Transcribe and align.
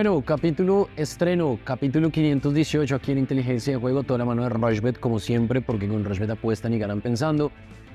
Bueno, 0.00 0.22
capítulo 0.24 0.88
estreno, 0.96 1.58
capítulo 1.62 2.08
518 2.08 2.96
aquí 2.96 3.12
en 3.12 3.18
Inteligencia 3.18 3.74
de 3.74 3.78
Juego, 3.78 4.02
toda 4.02 4.20
la 4.20 4.24
mano 4.24 4.44
de 4.44 4.48
Rushbet 4.48 4.98
como 4.98 5.18
siempre, 5.18 5.60
porque 5.60 5.86
con 5.86 6.02
Rushbet 6.06 6.30
apuestan 6.30 6.72
y 6.72 6.78
ganan 6.78 7.02
pensando. 7.02 7.52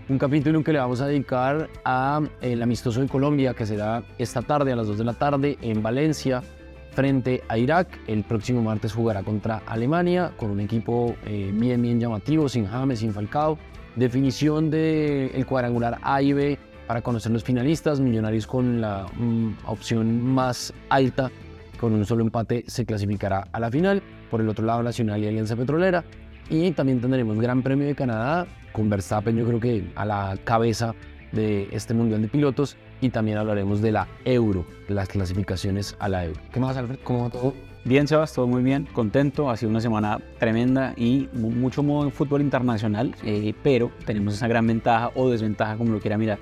Un 0.08 0.20
capítulo 0.20 0.63
que 0.63 0.72
le 0.72 0.78
vamos 0.78 1.02
a 1.02 1.08
dedicar 1.08 1.68
a 1.83 2.22
el 2.42 2.62
amistoso 2.62 3.02
de 3.02 3.08
Colombia, 3.08 3.56
que 3.56 3.65
será 3.65 4.04
esta 4.20 4.44
tarde 4.44 4.72
a 4.72 4.76
las 4.76 4.86
2 4.86 4.99
de 4.99 5.04
la 5.04 5.13
tarde 5.13 5.58
en 5.63 5.81
Valencia, 5.81 6.44
frente 6.92 7.42
a 7.47 7.58
Irak. 7.58 7.88
El 8.06 8.24
próximo 8.24 8.62
martes 8.62 8.94
jugará 8.94 9.24
contra 9.24 9.63
Alemania, 9.65 10.31
con 10.37 10.51
un 10.51 10.60
equipo 10.60 11.15
eh, 11.26 11.49
bien, 11.56 11.81
bien 11.81 11.99
llamativo, 11.99 12.47
sin 12.47 12.67
James, 12.67 12.99
sin 12.99 13.13
Falcao. 13.13 13.58
Definición 13.96 14.69
del 14.69 15.44
cuadrangular 15.47 15.97
A 16.03 16.22
y 16.22 16.34
B 16.34 16.59
para 16.85 17.02
conocer 17.02 17.31
los 17.31 17.44
finalistas, 17.44 17.99
Millonarios 17.99 18.45
con 18.45 18.80
la 18.80 19.08
mm, 19.17 19.53
opción 19.66 20.22
más 20.23 20.72
alta 20.90 21.31
con 21.75 21.93
un 21.93 22.05
solo 22.05 22.23
empate 22.23 22.63
se 22.67 22.85
clasificará 22.85 23.47
a 23.52 23.59
la 23.59 23.70
final. 23.70 24.02
Por 24.31 24.41
el 24.41 24.49
otro 24.49 24.66
lado, 24.66 24.83
Nacional 24.83 25.23
y 25.23 25.27
Alianza 25.27 25.55
Petrolera. 25.55 26.03
Y 26.49 26.71
también 26.71 27.02
tendremos 27.02 27.38
Gran 27.39 27.63
Premio 27.63 27.88
de 27.88 27.95
Canadá 27.95 28.47
con 28.71 28.89
Verstappen, 28.89 29.35
yo 29.35 29.45
creo 29.45 29.59
que 29.59 29.91
a 29.95 30.05
la 30.05 30.38
cabeza 30.43 30.93
de 31.31 31.67
este 31.71 31.93
Mundial 31.93 32.21
de 32.21 32.27
Pilotos. 32.27 32.77
Y 33.02 33.09
también 33.09 33.38
hablaremos 33.38 33.81
de 33.81 33.91
la 33.91 34.07
Euro, 34.23 34.66
las 34.88 35.09
clasificaciones 35.09 35.95
a 35.99 36.07
la 36.07 36.25
Euro. 36.25 36.39
¿Qué 36.52 36.59
más, 36.59 36.77
Alfred? 36.77 36.99
¿Cómo 37.03 37.23
va 37.23 37.30
todo? 37.30 37.53
Bien, 37.83 38.07
Sebas, 38.07 38.33
todo 38.33 38.47
muy 38.47 38.63
bien, 38.63 38.88
contento. 38.94 39.52
Ha 39.52 39.57
sido 39.57 39.69
una 39.69 39.80
semana 39.80 40.19
tremenda 40.39 40.94
y 40.97 41.30
mucho 41.33 41.83
modo 41.83 42.05
en 42.05 42.11
fútbol 42.11 42.41
internacional, 42.41 43.13
eh, 43.23 43.53
pero 43.61 43.91
tenemos 44.05 44.33
esa 44.33 44.47
gran 44.47 44.66
ventaja 44.66 45.11
o 45.13 45.30
desventaja, 45.30 45.77
como 45.77 45.94
lo 45.94 45.99
quiera 45.99 46.17
mirar, 46.17 46.39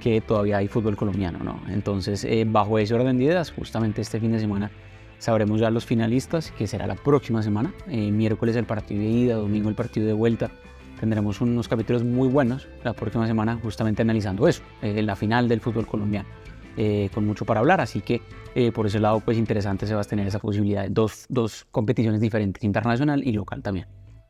que 0.00 0.20
todavía 0.20 0.58
hay 0.58 0.68
fútbol 0.68 0.96
colombiano, 0.96 1.38
¿no? 1.42 1.60
Entonces, 1.68 2.24
eh, 2.24 2.44
bajo 2.46 2.78
ese 2.78 2.94
orden 2.94 3.18
de 3.18 3.24
ideas, 3.24 3.50
justamente 3.50 4.02
este 4.02 4.20
fin 4.20 4.32
de 4.32 4.40
semana 4.40 4.70
sabremos 5.18 5.60
ya 5.60 5.70
los 5.70 5.84
finalistas, 5.86 6.50
que 6.52 6.66
será 6.66 6.86
la 6.86 6.94
próxima 6.94 7.42
semana. 7.42 7.72
Eh, 7.88 8.10
miércoles 8.10 8.56
el 8.56 8.66
partido 8.66 9.00
de 9.00 9.08
ida, 9.08 9.34
domingo 9.36 9.68
el 9.68 9.74
partido 9.74 10.06
de 10.06 10.12
vuelta. 10.12 10.50
Tendremos 11.00 11.40
unos 11.40 11.68
capítulos 11.68 12.04
muy 12.04 12.28
buenos 12.28 12.68
la 12.82 12.94
próxima 12.94 13.26
semana 13.26 13.58
justamente 13.62 14.02
analizando 14.02 14.48
eso, 14.48 14.62
eh, 14.82 15.02
la 15.02 15.16
final 15.16 15.48
del 15.48 15.60
fútbol 15.60 15.86
colombiano. 15.86 16.28
con 17.14 17.24
mucho 17.24 17.46
para 17.46 17.60
hablar, 17.60 17.80
así 17.80 18.02
que 18.02 18.20
por 18.74 18.86
ese 18.86 19.00
lado 19.00 19.20
pues 19.20 19.38
interesante 19.38 19.86
se 19.86 19.94
va 19.94 20.02
a 20.02 20.04
tener 20.04 20.26
esa 20.26 20.38
posibilidad 20.38 20.82
de 20.82 20.90
dos, 20.90 21.24
dos 21.30 21.66
competiciones 21.70 22.20
diferentes, 22.20 22.62
internacional 22.64 23.26
y 23.26 23.32
local 23.32 23.62
también. 23.62 23.86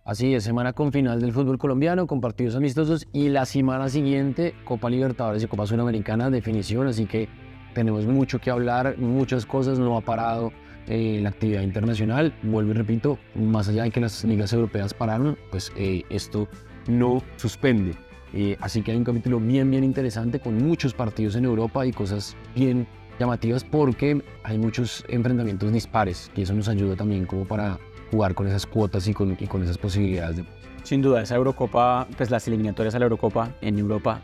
Así 0.06 0.36
es, 0.36 0.44
semana 0.44 0.72
con 0.72 0.92
final 0.92 1.20
del 1.20 1.32
fútbol 1.32 1.58
colombiano, 1.58 2.06
con 2.06 2.20
partidos 2.20 2.54
amistosos 2.54 3.08
y 3.12 3.28
la 3.28 3.44
semana 3.44 3.88
siguiente 3.88 4.54
Copa 4.64 4.88
Libertadores 4.88 5.42
y 5.42 5.48
Copa 5.48 5.66
Sudamericana 5.66 6.30
definición, 6.30 6.86
así 6.86 7.06
que 7.06 7.28
tenemos 7.74 8.06
mucho 8.06 8.38
que 8.38 8.52
hablar, 8.52 8.98
muchas 8.98 9.44
cosas, 9.46 9.80
no 9.80 9.96
ha 9.96 10.00
parado 10.02 10.52
eh, 10.86 11.18
la 11.20 11.30
actividad 11.30 11.62
internacional. 11.62 12.32
Vuelvo 12.44 12.70
y 12.70 12.74
repito, 12.74 13.18
más 13.34 13.68
allá 13.68 13.82
de 13.82 13.90
que 13.90 13.98
las 13.98 14.22
ligas 14.22 14.52
europeas 14.52 14.94
pararon, 14.94 15.36
pues 15.50 15.72
eh, 15.76 16.04
esto 16.08 16.46
no 16.86 17.20
suspende. 17.34 17.96
Eh, 18.32 18.56
así 18.60 18.82
que 18.82 18.92
hay 18.92 18.98
un 18.98 19.04
capítulo 19.04 19.40
bien, 19.40 19.68
bien 19.72 19.82
interesante 19.82 20.38
con 20.38 20.56
muchos 20.56 20.94
partidos 20.94 21.34
en 21.34 21.46
Europa 21.46 21.84
y 21.84 21.90
cosas 21.90 22.36
bien 22.54 22.86
llamativas 23.18 23.64
porque 23.64 24.22
hay 24.44 24.56
muchos 24.56 25.04
enfrentamientos 25.08 25.72
dispares 25.72 26.30
y 26.36 26.42
eso 26.42 26.54
nos 26.54 26.68
ayuda 26.68 26.94
también 26.94 27.26
como 27.26 27.44
para 27.44 27.80
jugar 28.10 28.34
con 28.34 28.46
esas 28.46 28.66
cuotas 28.66 29.06
y 29.08 29.14
con, 29.14 29.36
y 29.38 29.46
con 29.46 29.62
esas 29.62 29.78
posibilidades. 29.78 30.36
De... 30.36 30.44
Sin 30.82 31.02
duda, 31.02 31.22
esa 31.22 31.34
Eurocopa, 31.34 32.06
pues 32.16 32.30
las 32.30 32.46
eliminatorias 32.46 32.94
a 32.94 32.98
la 32.98 33.06
Eurocopa 33.06 33.50
en 33.60 33.78
Europa 33.78 34.20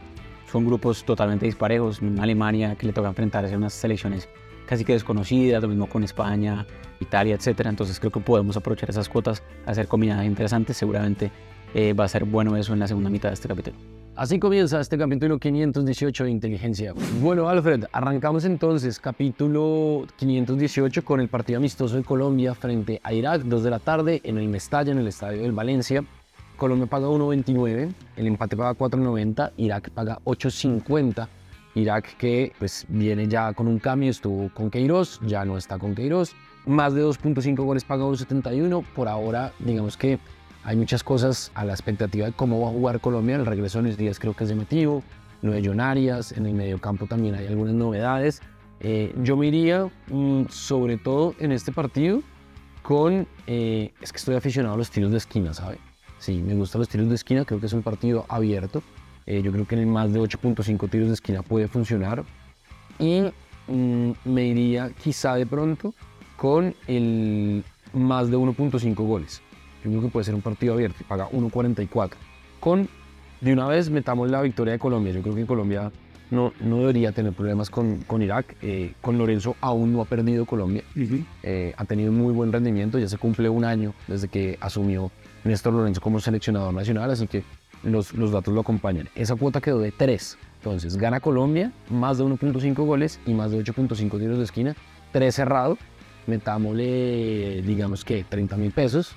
son 0.50 0.66
grupos 0.66 1.04
totalmente 1.04 1.46
disparejos. 1.46 2.00
Alemania 2.20 2.76
que 2.76 2.86
le 2.86 2.92
toca 2.92 3.08
enfrentarse 3.08 3.54
a 3.54 3.56
unas 3.56 3.72
selecciones 3.72 4.28
casi 4.66 4.84
que 4.84 4.92
desconocidas, 4.92 5.62
lo 5.62 5.68
mismo 5.68 5.88
con 5.88 6.04
España, 6.04 6.66
Italia, 7.00 7.34
etcétera. 7.34 7.70
Entonces 7.70 7.98
creo 7.98 8.12
que 8.12 8.20
podemos 8.20 8.56
aprovechar 8.56 8.90
esas 8.90 9.08
cuotas, 9.08 9.42
hacer 9.66 9.88
combinadas 9.88 10.24
interesantes. 10.24 10.76
Seguramente 10.76 11.30
eh, 11.74 11.94
va 11.94 12.04
a 12.04 12.08
ser 12.08 12.24
bueno 12.24 12.56
eso 12.56 12.72
en 12.72 12.78
la 12.78 12.86
segunda 12.86 13.10
mitad 13.10 13.30
de 13.30 13.34
este 13.34 13.48
capítulo. 13.48 13.76
Así 14.14 14.38
comienza 14.38 14.78
este 14.78 14.98
capítulo 14.98 15.38
518 15.38 16.24
de 16.24 16.30
Inteligencia. 16.30 16.92
Bueno, 17.22 17.48
Alfred, 17.48 17.86
arrancamos 17.92 18.44
entonces 18.44 19.00
capítulo 19.00 20.04
518 20.16 21.02
con 21.02 21.20
el 21.20 21.28
partido 21.28 21.56
amistoso 21.56 21.96
de 21.96 22.02
Colombia 22.02 22.54
frente 22.54 23.00
a 23.04 23.14
Irak, 23.14 23.40
2 23.40 23.62
de 23.64 23.70
la 23.70 23.78
tarde 23.78 24.20
en 24.24 24.36
el 24.36 24.48
Mestalla, 24.48 24.92
en 24.92 24.98
el 24.98 25.08
estadio 25.08 25.40
del 25.40 25.52
Valencia. 25.52 26.04
Colombia 26.58 26.86
paga 26.88 27.06
1.29, 27.08 27.90
el 28.16 28.26
empate 28.26 28.54
paga 28.54 28.74
4.90, 28.74 29.52
Irak 29.56 29.90
paga 29.92 30.18
8.50. 30.24 31.28
Irak 31.74 32.18
que 32.18 32.52
pues 32.58 32.84
viene 32.88 33.28
ya 33.28 33.54
con 33.54 33.66
un 33.66 33.78
cambio, 33.78 34.10
estuvo 34.10 34.50
con 34.52 34.70
Queiroz, 34.70 35.20
ya 35.22 35.46
no 35.46 35.56
está 35.56 35.78
con 35.78 35.94
Queiroz. 35.94 36.34
Más 36.66 36.92
de 36.92 37.02
2.5 37.02 37.56
goles 37.64 37.84
paga 37.84 38.04
1.71. 38.04 38.84
Por 38.94 39.08
ahora, 39.08 39.52
digamos 39.58 39.96
que 39.96 40.18
hay 40.64 40.76
muchas 40.76 41.02
cosas 41.02 41.50
a 41.54 41.64
la 41.64 41.72
expectativa 41.72 42.26
de 42.26 42.32
cómo 42.32 42.60
va 42.60 42.68
a 42.68 42.70
jugar 42.70 43.00
Colombia. 43.00 43.36
El 43.36 43.46
regreso 43.46 43.78
de 43.78 43.84
Luis 43.84 43.96
Díaz 43.96 44.18
creo 44.18 44.34
que 44.34 44.44
es 44.44 44.50
llamativo. 44.50 45.02
Lo 45.42 45.52
de 45.52 45.64
Jonarias, 45.64 46.32
en 46.32 46.46
el 46.46 46.54
mediocampo 46.54 47.06
también 47.06 47.34
hay 47.34 47.46
algunas 47.48 47.74
novedades. 47.74 48.40
Eh, 48.80 49.12
yo 49.22 49.36
me 49.36 49.48
iría 49.48 49.90
mm, 50.08 50.44
sobre 50.48 50.98
todo 50.98 51.34
en 51.40 51.52
este 51.52 51.72
partido 51.72 52.22
con... 52.82 53.26
Eh, 53.46 53.92
es 54.00 54.12
que 54.12 54.18
estoy 54.18 54.36
aficionado 54.36 54.74
a 54.74 54.78
los 54.78 54.90
tiros 54.90 55.10
de 55.10 55.18
esquina, 55.18 55.52
¿sabe? 55.52 55.78
Sí, 56.18 56.40
me 56.40 56.54
gustan 56.54 56.80
los 56.80 56.88
tiros 56.88 57.08
de 57.08 57.16
esquina, 57.16 57.44
creo 57.44 57.58
que 57.58 57.66
es 57.66 57.72
un 57.72 57.82
partido 57.82 58.24
abierto. 58.28 58.82
Eh, 59.26 59.42
yo 59.42 59.50
creo 59.50 59.66
que 59.66 59.74
en 59.74 59.88
más 59.88 60.12
de 60.12 60.20
8.5 60.20 60.88
tiros 60.88 61.08
de 61.08 61.14
esquina 61.14 61.42
puede 61.42 61.66
funcionar. 61.66 62.24
Y 63.00 63.22
mm, 63.66 64.12
me 64.24 64.44
iría 64.46 64.90
quizá 65.02 65.34
de 65.34 65.46
pronto 65.46 65.92
con 66.36 66.74
el 66.86 67.64
más 67.92 68.30
de 68.30 68.36
1.5 68.36 68.94
goles. 68.94 69.42
Yo 69.84 69.90
creo 69.90 70.02
que 70.02 70.08
puede 70.08 70.24
ser 70.24 70.34
un 70.34 70.42
partido 70.42 70.74
abierto 70.74 70.98
y 71.00 71.04
paga 71.04 71.28
1.44. 71.30 72.12
Con, 72.60 72.88
de 73.40 73.52
una 73.52 73.66
vez, 73.66 73.90
metamos 73.90 74.30
la 74.30 74.40
victoria 74.42 74.72
de 74.72 74.78
Colombia. 74.78 75.12
Yo 75.12 75.22
creo 75.22 75.34
que 75.34 75.46
Colombia 75.46 75.90
no, 76.30 76.52
no 76.60 76.78
debería 76.78 77.12
tener 77.12 77.32
problemas 77.32 77.68
con, 77.68 77.98
con 78.02 78.22
Irak. 78.22 78.56
Eh, 78.62 78.94
con 79.00 79.18
Lorenzo 79.18 79.56
aún 79.60 79.92
no 79.92 80.00
ha 80.00 80.04
perdido 80.04 80.46
Colombia. 80.46 80.82
Eh, 81.42 81.74
ha 81.76 81.84
tenido 81.84 82.12
muy 82.12 82.32
buen 82.32 82.52
rendimiento. 82.52 82.98
Ya 82.98 83.08
se 83.08 83.18
cumple 83.18 83.48
un 83.48 83.64
año 83.64 83.94
desde 84.06 84.28
que 84.28 84.58
asumió 84.60 85.10
Néstor 85.44 85.74
Lorenzo 85.74 86.00
como 86.00 86.20
seleccionador 86.20 86.72
nacional. 86.72 87.10
Así 87.10 87.26
que 87.26 87.42
los, 87.82 88.14
los 88.14 88.30
datos 88.30 88.54
lo 88.54 88.60
acompañan. 88.60 89.08
Esa 89.14 89.34
cuota 89.34 89.60
quedó 89.60 89.78
de 89.80 89.92
3. 89.92 90.38
Entonces, 90.58 90.96
gana 90.96 91.18
Colombia, 91.18 91.72
más 91.90 92.18
de 92.18 92.24
1.5 92.24 92.74
goles 92.86 93.18
y 93.26 93.34
más 93.34 93.50
de 93.50 93.58
8.5 93.58 94.18
tiros 94.18 94.38
de 94.38 94.44
esquina. 94.44 94.76
3 95.12 95.34
cerrado. 95.34 95.76
Metámosle, 96.28 97.62
digamos 97.62 98.04
que 98.04 98.22
30 98.22 98.56
mil 98.56 98.70
pesos 98.70 99.16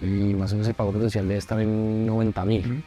y 0.00 0.34
más 0.34 0.52
o 0.52 0.54
menos 0.54 0.68
el 0.68 0.74
pago 0.74 0.92
potencial 0.92 1.26
debe 1.26 1.38
estar 1.38 1.60
en 1.60 2.06
90 2.06 2.44
mil. 2.44 2.82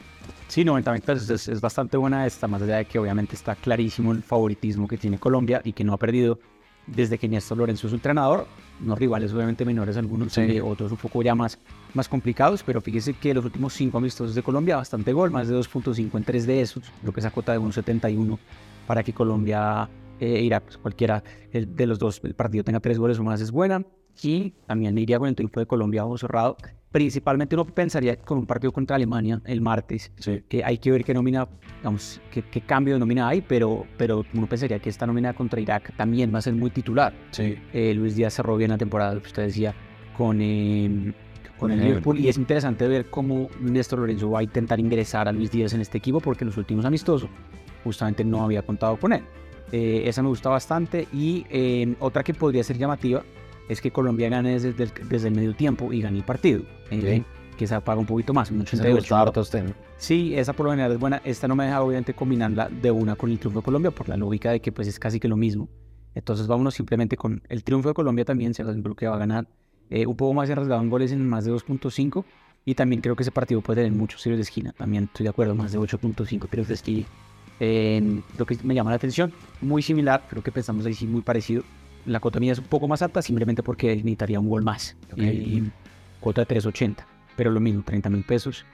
Sí, 0.48 0.64
90 0.64 0.92
mil 0.92 1.02
pesos 1.02 1.48
es, 1.48 1.62
bastante 1.62 1.98
buena 1.98 2.26
esta, 2.26 2.48
más 2.48 2.62
allá 2.62 2.78
de 2.78 2.86
que 2.86 3.00
obviamente 3.00 3.36
está 3.36 3.56
clarísimo 3.56 4.12
el 4.12 4.22
favoritismo 4.22 4.88
que 4.88 4.98
tiene 4.98 5.18
Colombia 5.18 5.62
y 5.64 5.74
que 5.74 5.84
no 5.84 5.94
ha 5.94 5.98
perdido 5.98 6.40
desde 6.86 7.18
que 7.18 7.28
Néstor 7.28 7.58
Lorenzo 7.58 7.88
es 7.88 7.92
su 7.92 7.96
entrenador. 7.96 8.48
Unos 8.82 9.00
rivales 9.00 9.34
obviamente 9.34 9.66
menores, 9.66 9.98
algunos, 9.98 10.38
eh, 10.38 10.62
otros 10.62 10.92
un 10.92 10.98
poco 10.98 11.22
ya 11.22 11.34
más, 11.34 11.60
más 11.94 12.10
complicados, 12.10 12.64
pero 12.64 12.82
fíjese 12.82 13.14
que 13.14 13.34
los 13.34 13.46
últimos 13.46 13.74
cinco 13.74 13.98
amistosos 13.98 14.36
de 14.36 14.44
Colombia, 14.44 14.76
bastante 14.76 15.14
gol, 15.14 15.32
más 15.32 15.48
de 15.48 15.56
2.5 15.56 16.18
en 16.18 16.24
tres 16.24 16.46
de 16.46 16.62
esos, 16.62 16.84
lo 17.04 17.14
que 17.14 17.22
es 17.22 17.26
a 17.26 17.32
cuota 17.32 17.54
de 17.54 17.60
1.71 17.60 18.38
para 18.86 19.04
que 19.04 19.14
Colombia 19.14 19.90
eh, 20.20 20.42
irá, 20.42 20.60
pues 20.60 20.78
cualquiera 20.78 21.24
de 21.52 21.86
los 21.86 22.00
dos, 22.00 22.22
el 22.24 22.36
partido 22.36 22.64
tenga 22.64 22.80
tres 22.80 23.00
goles 23.00 23.20
o 23.20 23.24
más 23.24 23.42
es 23.42 23.52
buena. 23.52 23.84
Y 24.22 24.52
también 24.68 24.98
iría 24.98 25.18
con 25.18 25.28
el 25.28 25.36
triunfo 25.36 25.60
de 25.60 25.66
Colombia 25.66 26.04
a 26.04 26.18
cerrado 26.18 26.58
principalmente 26.94 27.56
uno 27.56 27.66
pensaría 27.66 28.16
con 28.18 28.38
un 28.38 28.46
partido 28.46 28.72
contra 28.72 28.96
Alemania 28.96 29.42
el 29.46 29.62
martes, 29.62 30.12
que 30.48 30.64
hay 30.64 30.78
que 30.78 30.92
ver 30.92 31.04
qué 31.04 31.12
nómina, 31.12 31.48
digamos, 31.78 32.22
qué, 32.32 32.62
cambio 32.62 32.94
de 32.94 33.00
nómina 33.00 33.28
hay, 33.28 33.42
pero, 33.42 33.88
pero 33.98 34.24
uno 34.32 34.48
pensaría 34.48 34.78
que 34.78 34.90
esta 34.90 35.08
nómina 35.08 35.34
contra 35.34 35.60
Irak 35.60 35.92
también 35.98 36.32
va 36.32 36.38
a 36.38 36.44
ser 36.44 36.54
muy 36.54 36.70
titular. 36.70 37.12
Sí. 37.32 37.58
Eh, 37.74 37.96
Luis 37.96 38.16
Díaz 38.16 38.36
cerró 38.36 38.58
bien 38.58 38.70
la 38.70 38.78
temporada, 38.78 39.18
usted 39.18 39.48
decía, 39.48 39.74
con, 40.16 40.40
em, 40.40 41.14
con 41.58 41.72
el 41.72 41.82
Liverpool, 41.82 42.20
y 42.20 42.30
es 42.30 42.38
interesante 42.38 42.88
ver 42.88 43.10
cómo 43.10 43.50
Néstor 43.60 43.98
Lorenzo 43.98 44.30
va 44.30 44.42
a 44.42 44.44
intentar 44.44 44.80
ingresar 44.80 45.28
a 45.28 45.32
Luis 45.32 45.50
Díaz 45.50 45.74
en 45.74 45.82
este 45.82 45.98
equipo, 45.98 46.20
porque 46.20 46.44
en 46.44 46.50
los 46.50 46.58
últimos 46.58 46.86
amistosos 46.86 47.28
justamente 47.84 48.24
no 48.24 48.44
había 48.44 48.62
contado 48.62 48.98
con 48.98 49.14
él. 49.14 49.24
Eh, 49.72 50.04
esa 50.06 50.22
me 50.22 50.30
gusta 50.30 50.50
bastante, 50.50 51.08
y 51.12 51.44
em, 51.50 51.96
otra 52.00 52.24
que 52.24 52.36
podría 52.36 52.64
ser 52.64 52.78
llamativa, 52.78 53.24
es 53.70 53.82
que 53.82 53.92
Colombia 53.92 54.30
gane 54.30 54.60
desde 54.60 54.84
el, 54.84 54.92
desde 55.08 55.28
el 55.30 55.36
medio 55.36 55.56
tiempo 55.56 55.94
y 55.94 56.02
gane 56.02 56.18
el 56.18 56.24
partido. 56.24 56.64
Eh, 56.92 57.24
que 57.58 57.68
se 57.68 57.76
apaga 57.76 58.00
un 58.00 58.06
poquito 58.06 58.34
más, 58.34 58.50
un 58.52 58.62
88. 58.62 58.92
Sí, 59.98 60.34
esa 60.36 60.54
por 60.54 60.66
lo 60.66 60.72
general 60.72 60.92
es 60.92 61.00
buena. 61.00 61.22
Esta 61.24 61.48
no 61.48 61.56
me 61.56 61.66
deja 61.66 61.82
obviamente 61.82 62.14
combinarla 62.14 62.68
de 62.70 62.92
una 62.92 63.16
con 63.16 63.30
el 63.30 63.40
triunfo 63.40 63.60
de 63.60 63.66
Colombia 63.66 63.92
por 63.92 64.10
la 64.10 64.18
lógica 64.18 64.52
de 64.52 64.60
que 64.60 64.72
pues 64.72 64.88
es 64.88 65.00
casi 65.00 65.20
que 65.20 65.28
lo 65.28 65.38
mismo. 65.38 65.70
Entonces 66.16 66.48
vámonos 66.48 66.74
simplemente 66.74 67.16
con 67.16 67.42
el 67.50 67.64
triunfo 67.64 67.90
de 67.90 67.94
Colombia 67.94 68.26
también, 68.26 68.54
se 68.54 68.64
creo 68.64 68.96
que 68.96 69.08
va 69.08 69.16
a 69.16 69.20
ganar 69.20 69.48
eh, 69.90 70.06
un 70.06 70.16
poco 70.16 70.34
más 70.34 70.50
arriesgado 70.50 70.82
en 70.82 70.90
goles 70.90 71.12
en 71.12 71.28
más 71.28 71.46
de 71.46 71.52
2.5 71.52 72.24
y 72.66 72.76
también 72.76 73.02
creo 73.02 73.16
que 73.16 73.24
ese 73.24 73.32
partido 73.32 73.62
puede 73.62 73.84
tener 73.84 73.98
muchos 73.98 74.22
tiros 74.22 74.38
de 74.38 74.44
esquina. 74.44 74.74
También 74.78 75.06
estoy 75.06 75.26
de 75.26 75.30
acuerdo, 75.30 75.56
más 75.56 75.72
de 75.72 75.80
8.5 75.80 76.50
tiros 76.50 76.68
de 76.68 76.74
esquina. 76.74 77.06
lo 78.38 78.46
que 78.46 78.58
me 78.64 78.74
llama 78.74 78.90
la 78.90 78.96
atención, 78.96 79.32
muy 79.62 79.82
similar, 79.82 80.24
creo 80.30 80.44
que 80.44 80.52
pensamos 80.52 80.86
ahí 80.86 80.94
sí 80.94 81.06
muy 81.06 81.22
parecido 81.22 81.64
la 82.06 82.20
cuota 82.20 82.40
mía 82.40 82.54
es 82.54 82.60
un 82.60 82.66
poco 82.66 82.88
más 82.88 83.02
alta 83.02 83.22
simplemente 83.22 83.64
porque 83.64 83.96
necesitaría 83.96 84.40
un 84.40 84.50
gol 84.50 84.64
más. 84.64 84.96
Ok. 85.12 85.20
cuota 86.20 86.42
de 86.42 86.46
380, 86.46 87.06
pero 87.36 87.52
lo 87.52 87.60
mismo, 87.60 87.84
30 87.84 88.10
mil 88.10 88.24
pesos 88.24 88.66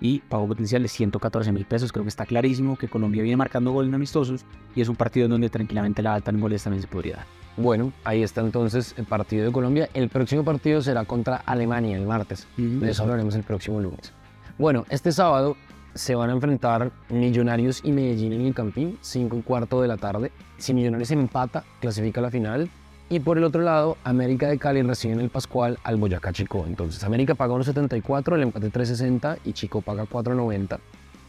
y 0.00 0.20
pago 0.20 0.46
potencial 0.46 0.82
de 0.82 0.88
114 0.88 1.52
mil 1.52 1.64
pesos. 1.64 1.92
Creo 1.92 2.04
que 2.04 2.08
está 2.08 2.26
clarísimo 2.26 2.76
que 2.76 2.88
Colombia 2.88 3.22
viene 3.22 3.36
marcando 3.36 3.72
goles 3.72 3.88
en 3.88 3.94
amistosos 3.94 4.44
y 4.74 4.80
es 4.80 4.88
un 4.88 4.96
partido 4.96 5.26
en 5.26 5.32
donde 5.32 5.48
tranquilamente 5.50 6.02
la 6.02 6.14
alta 6.14 6.30
en 6.30 6.40
goles 6.40 6.62
también 6.62 6.82
se 6.82 6.88
podría 6.88 7.16
dar. 7.16 7.26
Bueno, 7.56 7.92
ahí 8.02 8.22
está 8.22 8.40
entonces 8.40 8.94
el 8.98 9.04
partido 9.04 9.46
de 9.46 9.52
Colombia. 9.52 9.88
El 9.94 10.08
próximo 10.08 10.44
partido 10.44 10.82
será 10.82 11.04
contra 11.04 11.36
Alemania 11.36 11.96
el 11.96 12.06
martes. 12.06 12.48
De 12.56 12.90
eso 12.90 13.02
hablaremos 13.04 13.34
el 13.36 13.44
próximo 13.44 13.80
lunes. 13.80 14.12
Bueno, 14.58 14.84
este 14.88 15.12
sábado 15.12 15.56
se 15.94 16.14
van 16.14 16.30
a 16.30 16.32
enfrentar 16.32 16.92
Millonarios 17.08 17.80
y 17.84 17.92
Medellín 17.92 18.32
en 18.32 18.42
el 18.42 18.54
Campín, 18.54 18.98
5 19.00 19.36
y 19.36 19.42
cuarto 19.42 19.80
de 19.80 19.88
la 19.88 19.96
tarde. 19.96 20.32
Si 20.58 20.74
Millonarios 20.74 21.10
empata, 21.10 21.64
clasifica 21.80 22.20
a 22.20 22.22
la 22.22 22.30
final. 22.30 22.70
Y 23.08 23.20
por 23.20 23.38
el 23.38 23.44
otro 23.44 23.62
lado, 23.62 23.96
América 24.02 24.48
de 24.48 24.58
Cali 24.58 24.82
recibe 24.82 25.14
en 25.14 25.20
el 25.20 25.30
Pascual 25.30 25.78
al 25.84 25.96
Boyacá 25.96 26.32
Chico. 26.32 26.64
Entonces, 26.66 27.04
América 27.04 27.34
paga 27.34 27.54
1.74, 27.54 28.34
el 28.34 28.42
empate 28.42 28.72
3.60 28.72 29.38
y 29.44 29.52
Chico 29.52 29.82
paga 29.82 30.04
4.90. 30.04 30.78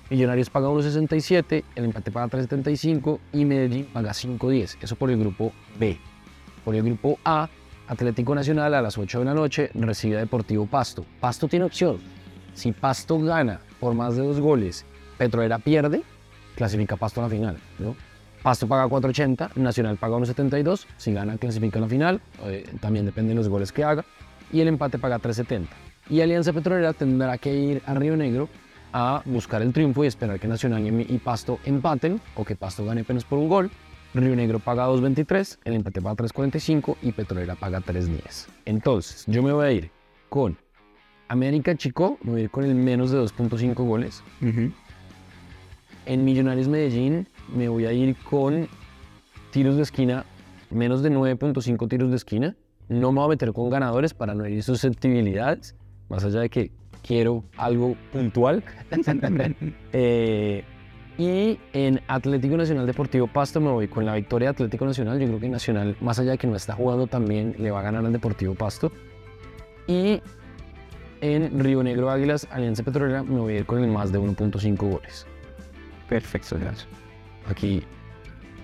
Millonarios 0.09 0.49
paga 0.49 0.69
1.67, 0.69 1.63
el 1.75 1.85
empate 1.85 2.11
paga 2.11 2.27
3.75 2.27 3.19
y 3.33 3.45
Medellín 3.45 3.85
paga 3.87 4.11
5.10. 4.11 4.77
Eso 4.81 4.95
por 4.95 5.11
el 5.11 5.19
grupo 5.19 5.51
B. 5.79 5.97
Por 6.63 6.75
el 6.75 6.83
grupo 6.83 7.19
A, 7.25 7.49
Atlético 7.87 8.33
Nacional 8.33 8.73
a 8.73 8.81
las 8.81 8.97
8 8.97 9.19
de 9.19 9.25
la 9.25 9.33
noche 9.33 9.69
recibe 9.73 10.15
a 10.15 10.19
Deportivo 10.19 10.65
Pasto. 10.65 11.05
Pasto 11.19 11.47
tiene 11.47 11.65
opción. 11.65 11.99
Si 12.53 12.71
Pasto 12.71 13.19
gana 13.19 13.59
por 13.85 13.93
más 13.93 14.15
de 14.15 14.23
dos 14.23 14.39
goles, 14.39 14.83
Petrolera 15.19 15.59
pierde, 15.59 16.01
clasifica 16.55 16.95
Pasto 16.95 17.21
a 17.21 17.25
la 17.25 17.29
final. 17.29 17.57
Pasto 18.41 18.67
paga 18.67 18.87
4.80, 18.87 19.57
Nacional 19.57 19.97
paga 19.97 20.17
1.72, 20.17 20.87
si 20.97 21.13
gana 21.13 21.37
clasifica 21.37 21.77
a 21.77 21.83
la 21.83 21.87
final, 21.87 22.19
eh, 22.45 22.65
también 22.81 23.05
depende 23.05 23.29
de 23.29 23.35
los 23.35 23.47
goles 23.47 23.71
que 23.71 23.83
haga, 23.83 24.03
y 24.51 24.59
el 24.59 24.69
empate 24.69 24.97
paga 24.97 25.19
3.70. 25.19 25.67
Y 26.09 26.21
Alianza 26.21 26.51
Petrolera 26.51 26.93
tendrá 26.93 27.37
que 27.37 27.53
ir 27.53 27.83
a 27.85 27.93
Río 27.93 28.17
Negro 28.17 28.49
a 28.91 29.21
buscar 29.25 29.61
el 29.61 29.71
triunfo 29.71 30.03
y 30.03 30.07
esperar 30.07 30.39
que 30.39 30.47
Nacional 30.47 30.81
y 30.81 31.05
y 31.07 31.19
Pasto 31.19 31.59
empaten 31.63 32.19
o 32.35 32.43
que 32.43 32.55
Pasto 32.55 32.85
gane 32.85 33.01
apenas 33.01 33.23
por 33.23 33.37
un 33.37 33.47
gol. 33.47 33.69
Río 34.15 34.35
Negro 34.35 34.57
paga 34.57 34.87
2.23, 34.87 35.59
el 35.63 35.73
empate 35.75 36.01
paga 36.01 36.15
3.45 36.15 36.95
y 37.03 37.11
Petrolera 37.11 37.53
paga 37.53 37.81
3.10. 37.81 38.47
Entonces, 38.65 39.25
yo 39.27 39.43
me 39.43 39.53
voy 39.53 39.65
a 39.67 39.71
ir 39.71 39.91
con 40.27 40.57
América 41.27 41.75
Chico, 41.75 42.17
me 42.23 42.31
voy 42.31 42.41
a 42.41 42.43
ir 42.45 42.49
con 42.49 42.65
el 42.65 42.75
menos 42.75 43.11
de 43.11 43.19
2.5 43.19 43.73
goles. 43.75 44.23
En 46.05 46.25
Millonarios 46.25 46.67
Medellín 46.67 47.27
me 47.55 47.67
voy 47.67 47.85
a 47.85 47.93
ir 47.93 48.15
con 48.15 48.67
tiros 49.51 49.75
de 49.77 49.83
esquina, 49.83 50.25
menos 50.69 51.01
de 51.01 51.11
9.5 51.11 51.87
tiros 51.89 52.09
de 52.09 52.17
esquina. 52.17 52.55
No 52.89 53.11
me 53.11 53.19
voy 53.19 53.25
a 53.25 53.29
meter 53.29 53.53
con 53.53 53.69
ganadores 53.69 54.13
para 54.13 54.35
no 54.35 54.45
herir 54.45 54.61
susceptibilidades, 54.61 55.75
más 56.09 56.23
allá 56.23 56.41
de 56.41 56.49
que 56.49 56.71
quiero 57.01 57.43
algo 57.57 57.95
puntual. 58.11 58.63
Eh, 59.97 60.65
y 61.17 61.57
en 61.71 62.01
Atlético 62.07 62.57
Nacional 62.57 62.85
Deportivo 62.85 63.27
Pasto 63.27 63.61
me 63.61 63.71
voy 63.71 63.87
con 63.87 64.05
la 64.05 64.15
victoria 64.15 64.49
de 64.49 64.51
Atlético 64.51 64.85
Nacional. 64.85 65.17
Yo 65.17 65.27
creo 65.27 65.39
que 65.39 65.47
Nacional, 65.47 65.95
más 66.01 66.19
allá 66.19 66.31
de 66.31 66.37
que 66.37 66.47
no 66.47 66.57
está 66.57 66.73
jugando 66.73 67.07
también, 67.07 67.55
le 67.57 67.71
va 67.71 67.79
a 67.79 67.83
ganar 67.83 68.05
al 68.05 68.11
Deportivo 68.11 68.53
Pasto. 68.53 68.91
Y 69.87 70.21
en 71.33 71.59
Río 71.59 71.83
Negro 71.83 72.09
Águilas, 72.09 72.47
Alianza 72.51 72.83
Petrolera, 72.83 73.23
me 73.23 73.39
voy 73.39 73.53
a 73.53 73.57
ir 73.57 73.65
con 73.65 73.83
el 73.83 73.89
más 73.89 74.11
de 74.11 74.19
1.5 74.19 74.77
goles. 74.77 75.25
Perfecto, 76.07 76.57
gracias. 76.59 76.87
Aquí 77.47 77.83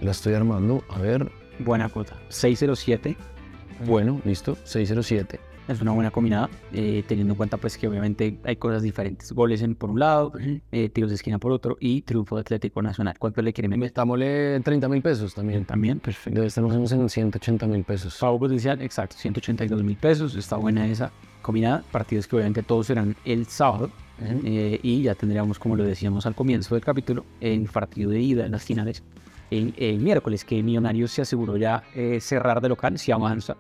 la 0.02 0.12
estoy 0.12 0.34
armando. 0.34 0.84
A 0.90 1.00
ver. 1.00 1.32
Buena 1.60 1.90
cuota. 1.90 2.16
607 2.30 3.18
Bueno, 3.86 4.22
listo. 4.26 4.58
607. 4.64 5.40
Es 5.68 5.82
una 5.82 5.92
buena 5.92 6.12
combinada, 6.12 6.50
eh, 6.74 7.04
teniendo 7.08 7.34
en 7.34 7.38
cuenta 7.38 7.58
pues 7.58 7.78
que 7.78 7.88
obviamente 7.88 8.38
hay 8.44 8.56
cosas 8.56 8.84
diferentes. 8.84 9.32
Goles 9.32 9.62
en, 9.62 9.76
por 9.76 9.90
un 9.90 10.00
lado, 10.00 10.34
eh, 10.72 10.90
tiros 10.90 11.10
de 11.10 11.16
esquina 11.16 11.38
por 11.40 11.52
otro 11.52 11.78
y 11.80 12.02
triunfo 12.02 12.36
de 12.36 12.42
Atlético 12.42 12.82
Nacional. 12.82 13.18
¿Cuánto 13.18 13.42
le 13.42 13.54
quieren? 13.54 13.80
Metámosle 13.80 14.60
30 14.62 14.90
mil 14.90 15.02
pesos 15.02 15.34
también. 15.34 15.66
También, 15.66 16.00
perfecto. 16.00 16.42
Menos 16.42 16.92
en 16.92 17.10
180 17.10 17.68
mil 17.68 17.84
pesos. 17.84 18.18
Pago 18.20 18.40
potencial, 18.40 18.82
exacto, 18.82 19.16
182 19.18 19.84
mil 19.84 19.98
pesos. 19.98 20.36
Está 20.36 20.58
buena 20.58 20.88
esa 20.88 21.12
combinada. 21.42 21.84
Partidos 21.92 22.28
que 22.28 22.36
obviamente 22.36 22.64
todos 22.64 22.88
serán 22.88 23.16
el 23.26 23.46
sábado. 23.48 23.90
Eh, 24.44 24.80
y 24.84 25.02
ya 25.02 25.16
tendríamos, 25.16 25.58
como 25.58 25.76
lo 25.76 25.84
decíamos 25.84 26.26
al 26.28 26.36
comienzo 26.36 26.76
del 26.76 26.84
capítulo, 26.84 27.26
en 27.40 27.66
partido 27.66 28.12
de 28.12 28.22
ida 28.22 28.46
en 28.46 28.52
las 28.52 28.64
finales. 28.64 29.04
El, 29.50 29.74
el 29.78 30.00
miércoles, 30.00 30.46
que 30.46 30.62
Millonarios 30.64 31.12
se 31.12 31.24
aseguró 31.24 31.58
ya 31.58 31.84
eh, 31.96 32.20
cerrar 32.22 32.62
de 32.62 32.70
local, 32.70 32.98
si 32.98 33.12
avanza, 33.12 33.58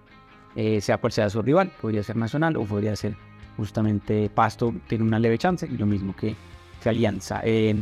eh, 0.55 0.81
sea 0.81 0.97
cual 0.97 1.11
sea 1.11 1.29
su 1.29 1.41
rival, 1.41 1.71
podría 1.81 2.03
ser 2.03 2.15
Nacional 2.15 2.57
o 2.57 2.65
podría 2.65 2.95
ser 2.95 3.15
justamente 3.57 4.29
Pasto, 4.29 4.73
tiene 4.87 5.03
una 5.03 5.19
leve 5.19 5.37
chance, 5.37 5.67
y 5.69 5.77
lo 5.77 5.85
mismo 5.85 6.15
que, 6.15 6.35
que 6.81 6.89
Alianza. 6.89 7.41
Eh, 7.43 7.81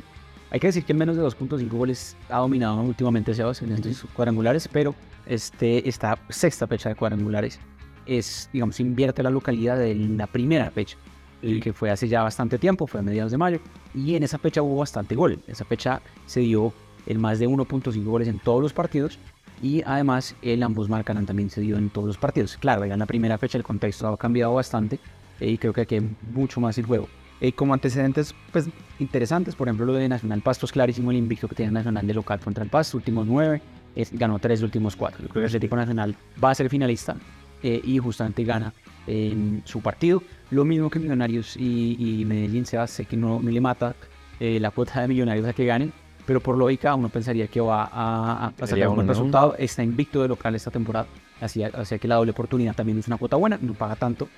hay 0.52 0.60
que 0.60 0.68
decir 0.68 0.84
que 0.84 0.94
en 0.94 0.98
menos 0.98 1.16
de 1.16 1.24
2.5 1.24 1.70
goles 1.70 2.18
ha 2.30 2.40
dominado 2.40 2.82
últimamente 2.82 3.34
Sebas 3.34 3.62
en 3.62 3.72
estos 3.72 4.06
cuadrangulares, 4.14 4.68
pero 4.68 4.96
este, 5.26 5.88
esta 5.88 6.18
sexta 6.30 6.66
fecha 6.68 6.90
de 6.90 6.96
cuadrangulares 6.96 7.60
es, 8.06 8.50
digamos, 8.52 8.80
invierte 8.80 9.22
la 9.22 9.30
localidad 9.30 9.78
de 9.78 9.94
la 9.94 10.26
primera 10.26 10.72
fecha, 10.72 10.98
que 11.42 11.72
fue 11.72 11.92
hace 11.92 12.08
ya 12.08 12.24
bastante 12.24 12.58
tiempo, 12.58 12.88
fue 12.88 13.00
a 13.00 13.04
mediados 13.04 13.32
de 13.32 13.38
mayo, 13.38 13.60
y 13.94 14.16
en 14.16 14.24
esa 14.24 14.40
fecha 14.40 14.62
hubo 14.62 14.78
bastante 14.78 15.16
gol. 15.16 15.40
Esa 15.48 15.66
fecha 15.66 16.02
se 16.26 16.40
dio 16.42 16.74
el 17.06 17.20
más 17.20 17.40
de 17.40 17.48
1.5 17.48 18.04
goles 18.04 18.28
en 18.28 18.40
todos 18.40 18.62
los 18.62 18.74
partidos, 18.74 19.20
y 19.62 19.82
además 19.86 20.36
el 20.42 20.64
ambos 20.64 20.90
marcarán 20.90 21.26
también 21.26 21.50
se 21.50 21.62
dio 21.62 21.78
en 21.78 21.90
todos 21.90 22.08
los 22.08 22.18
partidos. 22.18 22.58
Claro, 22.58 22.86
ya 22.86 22.94
en 22.94 23.00
la 23.00 23.06
primera 23.06 23.38
fecha 23.38 23.58
el 23.58 23.64
contexto 23.64 24.08
ha 24.08 24.18
cambiado 24.18 24.54
bastante, 24.54 25.00
eh, 25.40 25.52
y 25.52 25.58
creo 25.58 25.74
que 25.74 25.82
aquí 25.82 25.96
hay 25.96 26.10
mucho 26.34 26.60
más 26.60 26.78
el 26.78 26.86
juego. 26.86 27.08
Eh, 27.42 27.54
como 27.54 27.74
antecedentes 27.74 28.36
pues, 28.52 28.68
interesantes, 29.00 29.56
por 29.56 29.68
ejemplo, 29.68 29.86
lo 29.86 29.94
de 29.94 30.10
Nacional 30.10 30.42
Pasto 30.42 30.66
es 30.66 30.74
clarísimo 30.74 31.12
el 31.12 31.18
invicto 31.18 31.48
que 31.48 31.56
tiene 31.56 31.72
Nacional 31.72 32.06
de 32.06 32.14
local 32.14 32.40
contra 32.42 32.64
el 32.64 32.70
Pasto, 32.70 32.98
últimos 32.98 33.26
nueve, 33.26 33.62
es, 33.96 34.12
ganó 34.12 34.40
tres 34.40 34.60
de 34.60 34.66
últimos 34.66 34.96
cuatro. 34.96 35.22
Yo 35.22 35.30
creo 35.30 35.44
que 35.44 35.48
Atlético 35.48 35.76
Nacional 35.78 36.16
va 36.44 36.52
a 36.52 36.56
ser 36.56 36.70
finalista 36.70 37.16
eh, 37.64 37.82
y 37.84 37.98
justamente 37.98 38.44
gana 38.44 38.74
en 39.08 39.62
su 39.64 39.82
partido. 39.82 40.22
Lo 40.52 40.66
mismo 40.66 40.90
que 40.90 41.00
Millonarios 41.00 41.56
y, 41.56 41.96
y 41.98 42.26
Medellín, 42.26 42.66
se 42.66 42.78
hace 42.78 43.06
que 43.06 43.16
no, 43.16 43.40
no 43.42 43.50
le 43.50 43.62
mata 43.62 43.96
eh, 44.40 44.60
la 44.60 44.72
cuota 44.72 45.02
de 45.02 45.08
Millonarios 45.08 45.48
a 45.48 45.54
que 45.54 45.66
ganen, 45.66 45.94
pero 46.30 46.42
por 46.42 46.56
lógica 46.56 46.94
uno 46.94 47.10
pensaría 47.10 47.48
que 47.48 47.60
va 47.60 47.86
a, 47.86 47.88
a- 47.92 48.46
a 48.50 48.52
sacar 48.68 48.88
un 48.90 48.96
buen 48.98 49.08
resultado. 49.08 49.56
Está 49.58 49.82
invicto 49.84 50.22
de 50.22 50.28
local 50.28 50.54
esta 50.54 50.70
temporada, 50.70 51.08
así, 51.42 51.64
así 51.64 51.98
que 51.98 52.08
la 52.08 52.16
doble 52.18 52.30
oportunidad 52.30 52.76
también 52.76 53.00
es 53.00 53.08
una 53.08 53.18
cuota 53.18 53.36
buena, 53.36 53.58
no 53.60 53.74
paga 53.74 53.96
tanto, 53.96 54.30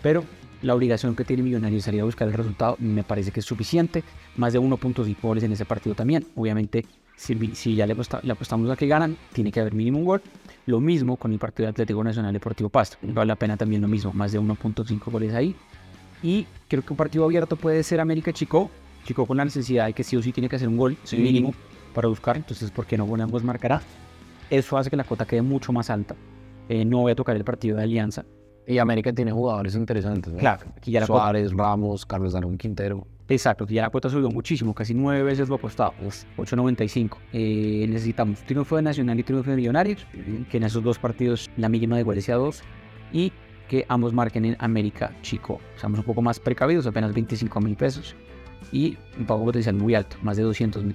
pero 0.00 0.22
la 0.62 0.76
obligación 0.76 1.16
que 1.16 1.24
tiene 1.24 1.42
Millonarios 1.42 1.82
sería 1.82 2.04
buscar 2.04 2.28
el 2.28 2.34
resultado, 2.34 2.76
me 2.78 3.02
parece 3.02 3.32
que 3.32 3.40
es 3.40 3.46
suficiente. 3.46 4.04
Más 4.36 4.52
de 4.52 4.60
1.5 4.60 5.16
goles 5.20 5.42
en 5.42 5.50
ese 5.50 5.64
partido 5.64 5.96
también. 5.96 6.24
Obviamente, 6.36 6.86
si, 7.16 7.34
si 7.56 7.74
ya 7.74 7.84
le, 7.84 7.94
aposta- 7.94 8.20
le 8.22 8.30
apostamos 8.30 8.70
a 8.70 8.76
que 8.76 8.86
ganan, 8.86 9.16
tiene 9.32 9.50
que 9.50 9.58
haber 9.58 9.74
mínimo 9.74 9.98
un 9.98 10.04
gol. 10.04 10.22
Lo 10.66 10.78
mismo 10.78 11.16
con 11.16 11.32
el 11.32 11.40
partido 11.40 11.66
de 11.66 11.70
Atlético 11.70 12.04
Nacional 12.04 12.32
Deportivo 12.32 12.68
Pasto. 12.68 12.96
Vale 13.02 13.26
la 13.26 13.34
pena 13.36 13.56
también 13.56 13.82
lo 13.82 13.88
mismo, 13.88 14.12
más 14.12 14.30
de 14.30 14.38
1.5 14.40 15.10
goles 15.10 15.34
ahí. 15.34 15.56
Y 16.22 16.46
creo 16.68 16.84
que 16.84 16.92
un 16.92 16.96
partido 16.96 17.24
abierto 17.24 17.56
puede 17.56 17.82
ser 17.82 17.98
América 17.98 18.32
Chico. 18.32 18.70
Chico 19.04 19.26
con 19.26 19.36
la 19.36 19.44
necesidad 19.44 19.86
de 19.86 19.92
que 19.92 20.04
sí 20.04 20.16
o 20.16 20.22
sí 20.22 20.32
tiene 20.32 20.48
que 20.48 20.56
hacer 20.56 20.68
un 20.68 20.76
gol 20.76 20.96
Sí. 21.04 21.16
mínimo 21.16 21.54
para 21.94 22.08
buscar. 22.08 22.36
Entonces, 22.36 22.70
¿por 22.70 22.86
qué 22.86 22.96
no 22.96 23.06
ponemos 23.06 23.42
marcará? 23.44 23.80
Eso 24.50 24.76
hace 24.76 24.90
que 24.90 24.96
la 24.96 25.04
cuota 25.04 25.24
quede 25.26 25.42
mucho 25.42 25.72
más 25.72 25.90
alta. 25.90 26.14
Eh, 26.68 26.84
no 26.84 26.98
voy 26.98 27.12
a 27.12 27.14
tocar 27.16 27.36
el 27.36 27.44
partido 27.44 27.76
de 27.76 27.82
Alianza. 27.84 28.24
Y 28.66 28.78
América 28.78 29.12
tiene 29.12 29.32
jugadores 29.32 29.74
interesantes. 29.74 30.32
¿no? 30.32 30.38
Claro, 30.38 30.66
aquí 30.76 30.92
ya 30.92 31.00
la 31.00 31.06
cuota- 31.06 31.22
Suárez, 31.24 31.52
Ramos, 31.52 32.06
Carlos 32.06 32.32
Darón 32.34 32.56
Quintero. 32.58 33.06
Exacto, 33.28 33.64
ya 33.66 33.82
la 33.82 33.90
cuota 33.90 34.08
subió 34.08 34.28
muchísimo, 34.28 34.74
casi 34.74 34.92
nueve 34.92 35.22
veces 35.22 35.48
lo 35.48 35.54
apostado, 35.54 35.92
8.95. 36.36 37.18
Eh, 37.32 37.86
necesitamos 37.88 38.40
triunfo 38.42 38.76
de 38.76 38.82
Nacional 38.82 39.18
y 39.18 39.22
triunfo 39.22 39.50
de 39.50 39.56
Millonarios, 39.56 40.04
que 40.50 40.56
en 40.56 40.64
esos 40.64 40.82
dos 40.82 40.98
partidos 40.98 41.48
la 41.56 41.68
mínima 41.68 41.96
de 41.96 42.02
goles 42.02 42.24
sea 42.24 42.36
2 42.36 42.62
y 43.12 43.32
que 43.68 43.86
ambos 43.88 44.12
marquen 44.12 44.44
en 44.44 44.56
América 44.58 45.12
Chico. 45.22 45.60
Estamos 45.76 46.00
un 46.00 46.04
poco 46.04 46.22
más 46.22 46.40
precavidos, 46.40 46.86
apenas 46.88 47.14
25 47.14 47.60
mil 47.60 47.76
pesos 47.76 48.16
y 48.72 48.96
un 49.18 49.26
pago 49.26 49.44
potencial 49.44 49.74
muy 49.76 49.94
alto, 49.94 50.16
más 50.22 50.36
de 50.36 50.42
200 50.44 50.84
mil, 50.84 50.94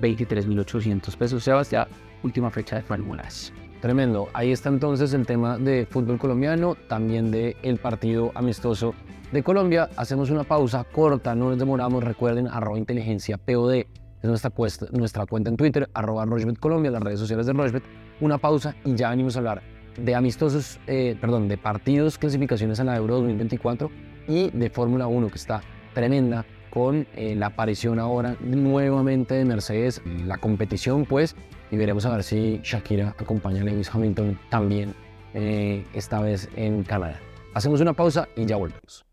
223.800 0.00 1.16
pesos. 1.16 1.44
Sebas, 1.44 1.70
ya 1.70 1.86
última 2.22 2.50
fecha 2.50 2.76
de 2.76 2.82
fórmulas. 2.82 3.52
Tremendo. 3.80 4.28
Ahí 4.32 4.52
está 4.52 4.68
entonces 4.68 5.12
el 5.12 5.26
tema 5.26 5.58
de 5.58 5.86
fútbol 5.88 6.18
colombiano, 6.18 6.76
también 6.88 7.30
de 7.30 7.56
el 7.62 7.76
partido 7.78 8.32
amistoso 8.34 8.94
de 9.32 9.42
Colombia. 9.42 9.88
Hacemos 9.96 10.30
una 10.30 10.44
pausa 10.44 10.84
corta, 10.84 11.34
no 11.34 11.50
nos 11.50 11.58
demoramos. 11.58 12.02
Recuerden, 12.02 12.48
arroba 12.48 12.78
inteligencia 12.78 13.36
POD 13.38 13.74
es 13.76 13.86
nuestra, 14.22 14.50
cuesta- 14.50 14.86
nuestra 14.92 15.26
cuenta 15.26 15.50
en 15.50 15.56
Twitter, 15.56 15.88
arroba 15.94 16.24
Rochbet 16.24 16.58
Colombia, 16.58 16.90
las 16.90 17.02
redes 17.02 17.20
sociales 17.20 17.46
de 17.46 17.52
Rochbet. 17.52 17.82
Una 18.20 18.38
pausa 18.38 18.74
y 18.84 18.94
ya 18.94 19.10
venimos 19.10 19.36
a 19.36 19.40
hablar 19.40 19.62
de 20.02 20.14
amistosos, 20.14 20.78
eh, 20.86 21.16
perdón, 21.20 21.48
de 21.48 21.58
partidos, 21.58 22.18
clasificaciones 22.18 22.80
a 22.80 22.84
la 22.84 22.96
Euro 22.96 23.16
2024 23.16 23.90
y 24.26 24.50
de 24.50 24.70
Fórmula 24.70 25.06
1 25.06 25.28
que 25.28 25.36
está 25.36 25.60
tremenda 25.96 26.44
con 26.68 27.06
eh, 27.16 27.34
la 27.34 27.46
aparición 27.46 27.98
ahora 27.98 28.36
nuevamente 28.40 29.32
de 29.32 29.46
Mercedes, 29.46 30.02
la 30.26 30.36
competición 30.36 31.06
pues, 31.06 31.34
y 31.70 31.78
veremos 31.78 32.04
a 32.04 32.10
ver 32.10 32.22
si 32.22 32.60
Shakira 32.62 33.14
acompaña 33.18 33.62
a 33.62 33.64
Lewis 33.64 33.88
Hamilton 33.90 34.38
también, 34.50 34.94
eh, 35.32 35.86
esta 35.94 36.20
vez 36.20 36.50
en 36.54 36.82
Canadá. 36.82 37.18
Hacemos 37.54 37.80
una 37.80 37.94
pausa 37.94 38.28
y 38.36 38.44
ya 38.44 38.56
volvemos. 38.56 39.05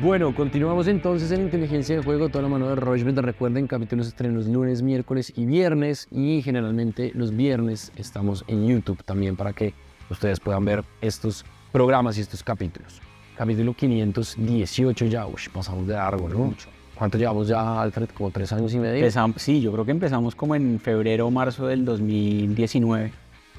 Bueno, 0.00 0.32
continuamos 0.32 0.86
entonces 0.86 1.32
en 1.32 1.42
Inteligencia 1.42 1.96
de 1.96 2.04
Juego, 2.04 2.28
toda 2.28 2.42
la 2.42 2.48
mano 2.48 2.68
de 2.68 2.76
Rochbet. 2.76 3.18
Recuerden, 3.18 3.66
capítulos 3.66 4.06
estrenos 4.06 4.46
lunes, 4.46 4.80
miércoles 4.80 5.32
y 5.34 5.44
viernes. 5.44 6.06
Y 6.12 6.40
generalmente 6.40 7.10
los 7.14 7.34
viernes 7.34 7.90
estamos 7.96 8.44
en 8.46 8.68
YouTube 8.68 9.02
también 9.02 9.34
para 9.34 9.52
que 9.52 9.74
ustedes 10.08 10.38
puedan 10.38 10.64
ver 10.64 10.84
estos 11.00 11.44
programas 11.72 12.16
y 12.16 12.20
estos 12.20 12.44
capítulos. 12.44 13.00
Capítulo 13.36 13.74
518 13.74 15.06
ya, 15.06 15.26
uy, 15.26 15.40
pasamos 15.52 15.88
de 15.88 15.94
largo, 15.94 16.28
¿no? 16.28 16.54
¿Cuánto 16.94 17.18
llevamos 17.18 17.48
ya, 17.48 17.82
Alfred? 17.82 18.10
¿Como 18.10 18.30
tres 18.30 18.52
años 18.52 18.72
y 18.74 18.78
medio? 18.78 19.10
sí, 19.36 19.60
yo 19.60 19.72
creo 19.72 19.84
que 19.84 19.90
empezamos 19.90 20.36
como 20.36 20.54
en 20.54 20.78
febrero 20.78 21.26
o 21.26 21.30
marzo 21.32 21.66
del 21.66 21.84
2019. 21.84 23.10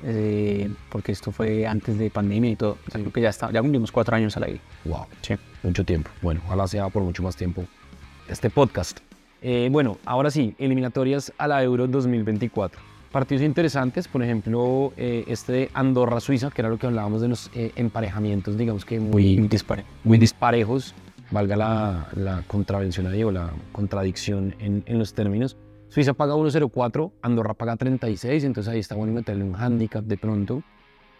Eh, 0.03 0.69
porque 0.89 1.11
esto 1.11 1.31
fue 1.31 1.67
antes 1.67 1.97
de 1.97 2.09
pandemia 2.09 2.51
y 2.51 2.55
todo. 2.55 2.77
O 2.87 2.91
sea, 2.91 3.01
creo 3.01 3.11
que 3.11 3.21
ya, 3.21 3.29
está, 3.29 3.51
ya 3.51 3.61
cumplimos 3.61 3.91
cuatro 3.91 4.15
años 4.15 4.35
al 4.37 4.43
aire. 4.43 4.61
Wow, 4.85 5.05
sí. 5.21 5.35
mucho 5.63 5.83
tiempo. 5.83 6.09
Bueno, 6.21 6.41
ojalá 6.45 6.67
sea 6.67 6.89
por 6.89 7.03
mucho 7.03 7.23
más 7.23 7.35
tiempo 7.35 7.65
este 8.27 8.49
podcast. 8.49 8.99
Eh, 9.41 9.69
bueno, 9.71 9.97
ahora 10.05 10.31
sí, 10.31 10.55
eliminatorias 10.57 11.33
a 11.37 11.47
la 11.47 11.63
Euro 11.63 11.87
2024. 11.87 12.79
Partidos 13.11 13.43
interesantes, 13.43 14.07
por 14.07 14.21
ejemplo, 14.21 14.93
eh, 14.95 15.23
este 15.27 15.51
de 15.51 15.69
Andorra-Suiza, 15.73 16.51
que 16.51 16.61
era 16.61 16.69
lo 16.69 16.77
que 16.77 16.85
hablábamos 16.85 17.21
de 17.21 17.29
los 17.29 17.49
emparejamientos, 17.53 18.55
digamos 18.55 18.85
que 18.85 18.99
muy, 18.99 19.37
dispare. 19.47 19.83
muy 20.03 20.19
disparejos, 20.19 20.93
valga 21.31 21.55
la, 21.55 22.07
la 22.15 22.43
contravención 22.45 23.07
ahí 23.07 23.23
o 23.23 23.31
la 23.31 23.49
contradicción 23.71 24.55
en, 24.59 24.83
en 24.85 24.99
los 24.99 25.13
términos. 25.13 25.57
Suiza 25.89 26.13
paga 26.13 26.36
1.04, 26.36 27.12
Andorra 27.24 27.55
paga 27.55 27.75
36, 27.75 28.43
entonces 28.43 28.72
ahí 28.72 28.79
está 28.79 28.96
bueno 28.96 29.12
meterle 29.12 29.43
un 29.43 29.55
handicap 29.55 30.03
de 30.03 30.17
pronto. 30.17 30.62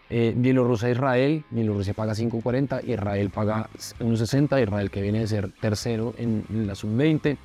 Eh, 0.08 0.32
Bielorrusia-Israel, 0.36 1.44
Bielorrusia 1.50 1.92
paga 1.92 2.14
5.40, 2.14 2.84
Israel 2.88 3.30
paga 3.30 3.68
1.60, 3.98 4.62
Israel 4.62 4.90
que 4.90 5.02
viene 5.02 5.20
de 5.20 5.26
ser 5.26 5.50
tercero 5.60 6.14
en, 6.18 6.44
la 6.66 6.76
sub-20. 6.76 7.36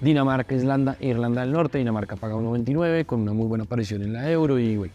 Dinamarca-Irlanda, 0.00 0.96
Irlanda 1.00 1.42
del 1.42 1.52
Norte, 1.52 1.78
Dinamarca 1.78 2.16
paga 2.16 2.34
1.29 2.34 3.06
con 3.06 3.20
una 3.20 3.32
muy 3.32 3.46
buena 3.46 3.64
aparición 3.64 4.02
en 4.02 4.12
la 4.12 4.28
Euro 4.30 4.58
y 4.58 4.90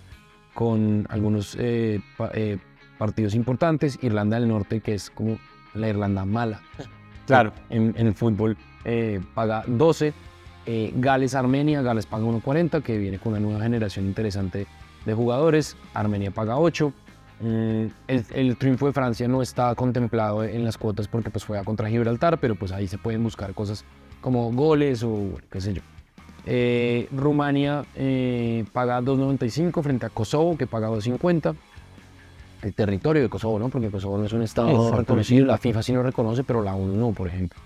con 0.53 1.05
algunos 1.09 1.55
eh, 1.57 2.01
eh, 2.33 2.57
partidos 2.97 3.33
importantes. 3.33 3.97
Irlanda 4.01 4.37
del 4.37 4.49
Norte, 4.49 4.81
que 4.81 4.95
es 4.95 5.09
como 5.09 5.37
la 5.73 5.87
Irlanda 5.87 6.25
mala. 6.25 6.61
Claro. 7.25 7.53
En, 7.71 7.91
en 7.97 8.05
el 8.05 8.13
fútbol 8.13 8.55
paga 9.33 9.63
12. 9.65 10.13
Eh, 10.65 10.91
Gales 10.95 11.35
Armenia, 11.35 11.81
Gales 11.81 12.05
paga 12.05 12.25
1.40, 12.25 12.81
que 12.81 12.97
viene 12.97 13.19
con 13.19 13.33
una 13.33 13.41
nueva 13.41 13.61
generación 13.61 14.05
interesante 14.05 14.67
de 15.05 15.13
jugadores. 15.13 15.77
Armenia 15.93 16.31
paga 16.31 16.57
8. 16.57 16.91
Mm, 17.41 17.85
el, 18.07 18.57
triunfo 18.57 18.87
de 18.87 18.93
Francia 18.93 19.27
no 19.27 19.41
está 19.41 19.75
contemplado 19.75 20.43
en 20.43 20.63
las 20.63 20.77
cuotas 20.77 21.07
porque 21.07 21.29
pues 21.29 21.45
contra 21.65 21.89
Gibraltar, 21.89 22.39
pero 22.39 22.55
pues 22.55 22.71
ahí 22.71 22.87
se 22.87 22.97
pueden 22.97 23.23
buscar 23.23 23.53
cosas 23.53 23.83
como 24.21 24.51
goles 24.53 25.03
o 25.03 25.31
qué 25.51 25.61
sé 25.61 25.73
yo. 25.73 25.81
Eh, 26.47 27.07
Rumania 27.11 27.85
eh, 27.95 28.65
paga 28.71 29.01
2.95 29.01 29.83
frente 29.83 30.05
a 30.05 30.09
Kosovo, 30.09 30.57
que 30.57 30.67
paga 30.67 30.89
2.50. 30.89 31.55
El 32.61 32.73
territorio 32.73 33.21
de 33.21 33.29
Kosovo, 33.29 33.59
¿no? 33.59 33.69
Porque 33.69 33.89
Kosovo 33.89 34.17
no 34.17 34.25
es 34.25 34.33
un 34.33 34.41
estado 34.41 34.95
reconocido, 34.95 35.45
la 35.45 35.57
FIFA 35.57 35.83
sí 35.83 35.93
lo 35.93 36.01
reconoce, 36.01 36.43
pero 36.43 36.63
la 36.63 36.73
ONU 36.73 36.95
no, 36.95 37.11
por 37.11 37.27
ejemplo. 37.27 37.59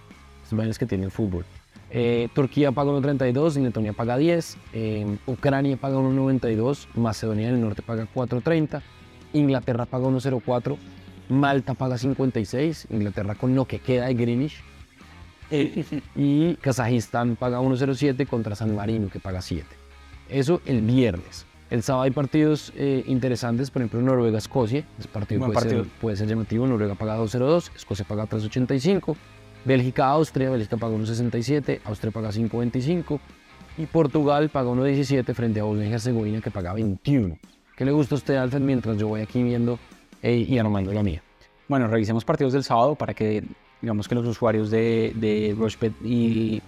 Esas 0.44 0.58
vainas 0.58 0.80
que 0.80 0.86
tiene 0.86 1.06
el 1.06 1.12
fútbol. 1.12 1.46
Eh, 1.92 2.30
Turquía 2.34 2.72
paga 2.72 2.92
1.32, 2.92 3.62
Letonia 3.62 3.94
paga 3.94 4.18
10, 4.18 4.58
eh, 4.74 5.18
Ucrania 5.26 5.76
paga 5.76 5.98
1.92, 5.98 6.88
Macedonia 6.94 7.48
del 7.48 7.62
Norte 7.62 7.82
paga 7.82 8.08
4.30, 8.14 8.82
Inglaterra 9.34 9.86
paga 9.86 10.08
1.04, 10.08 10.78
Malta 11.30 11.74
paga 11.74 11.98
56, 11.98 12.88
Inglaterra 12.92 13.34
con 13.36 13.56
lo 13.56 13.66
que 13.66 13.80
queda 13.80 14.06
de 14.06 14.14
Greenwich, 14.14 14.62
eh, 15.50 15.84
y 16.16 16.56
Kazajistán 16.56 17.36
paga 17.36 17.60
1.07 17.60 18.28
contra 18.28 18.56
San 18.56 18.76
Marino 18.76 19.10
que 19.10 19.20
paga 19.20 19.42
7. 19.42 19.66
Eso 20.30 20.62
el 20.68 20.82
viernes. 20.82 21.48
El 21.72 21.82
sábado 21.84 22.04
hay 22.04 22.12
partidos 22.12 22.74
interesantes, 23.06 23.70
por 23.70 23.84
ejemplo 23.84 24.02
Noruega-Escocia, 24.02 24.86
ese 24.98 25.08
partido 25.08 25.42
puede, 25.42 25.54
partido. 25.54 25.84
Ser, 25.84 25.94
puede, 26.02 26.18
Ser, 26.18 26.28
llamativo, 26.28 26.66
Noruega 26.66 26.96
paga 26.96 27.18
2.02, 27.20 27.70
Escocia 27.76 28.06
paga 28.06 28.26
3.85. 28.26 29.16
Bélgica-Austria, 29.66 30.50
Bélgica 30.50 30.78
paga 30.78 30.96
1.67, 30.96 31.82
Austria 31.86 32.12
paga 32.12 32.30
5.25 32.30 33.20
y 33.78 33.86
Portugal 33.86 34.50
paga 34.50 34.70
1.17 34.70 35.34
frente 35.34 35.60
a 35.60 35.64
Bosnia 35.64 35.90
y 35.90 35.94
Herzegovina 35.94 36.42
que 36.42 36.52
paga 36.52 36.74
21. 36.74 37.38
¿Qué 37.76 37.86
le 37.86 37.92
gusta 37.92 38.16
a 38.16 38.18
usted, 38.18 38.36
Alfred, 38.36 38.62
mientras 38.62 38.98
yo 38.98 39.08
voy 39.08 39.22
aquí 39.22 39.42
viendo 39.42 39.80
y 40.22 40.58
armando 40.58 40.92
la 40.92 41.04
mía? 41.04 41.24
Bueno, 41.68 41.88
revisemos 41.88 42.26
partidos 42.26 42.54
del 42.54 42.64
sábado 42.64 42.96
para 42.96 43.14
que, 43.14 43.44
digamos 43.82 44.08
que 44.08 44.16
los 44.16 44.26
usuarios 44.26 44.70
de, 44.70 45.14
de 45.16 45.56
Rushbet 45.58 45.94
y 46.04 46.62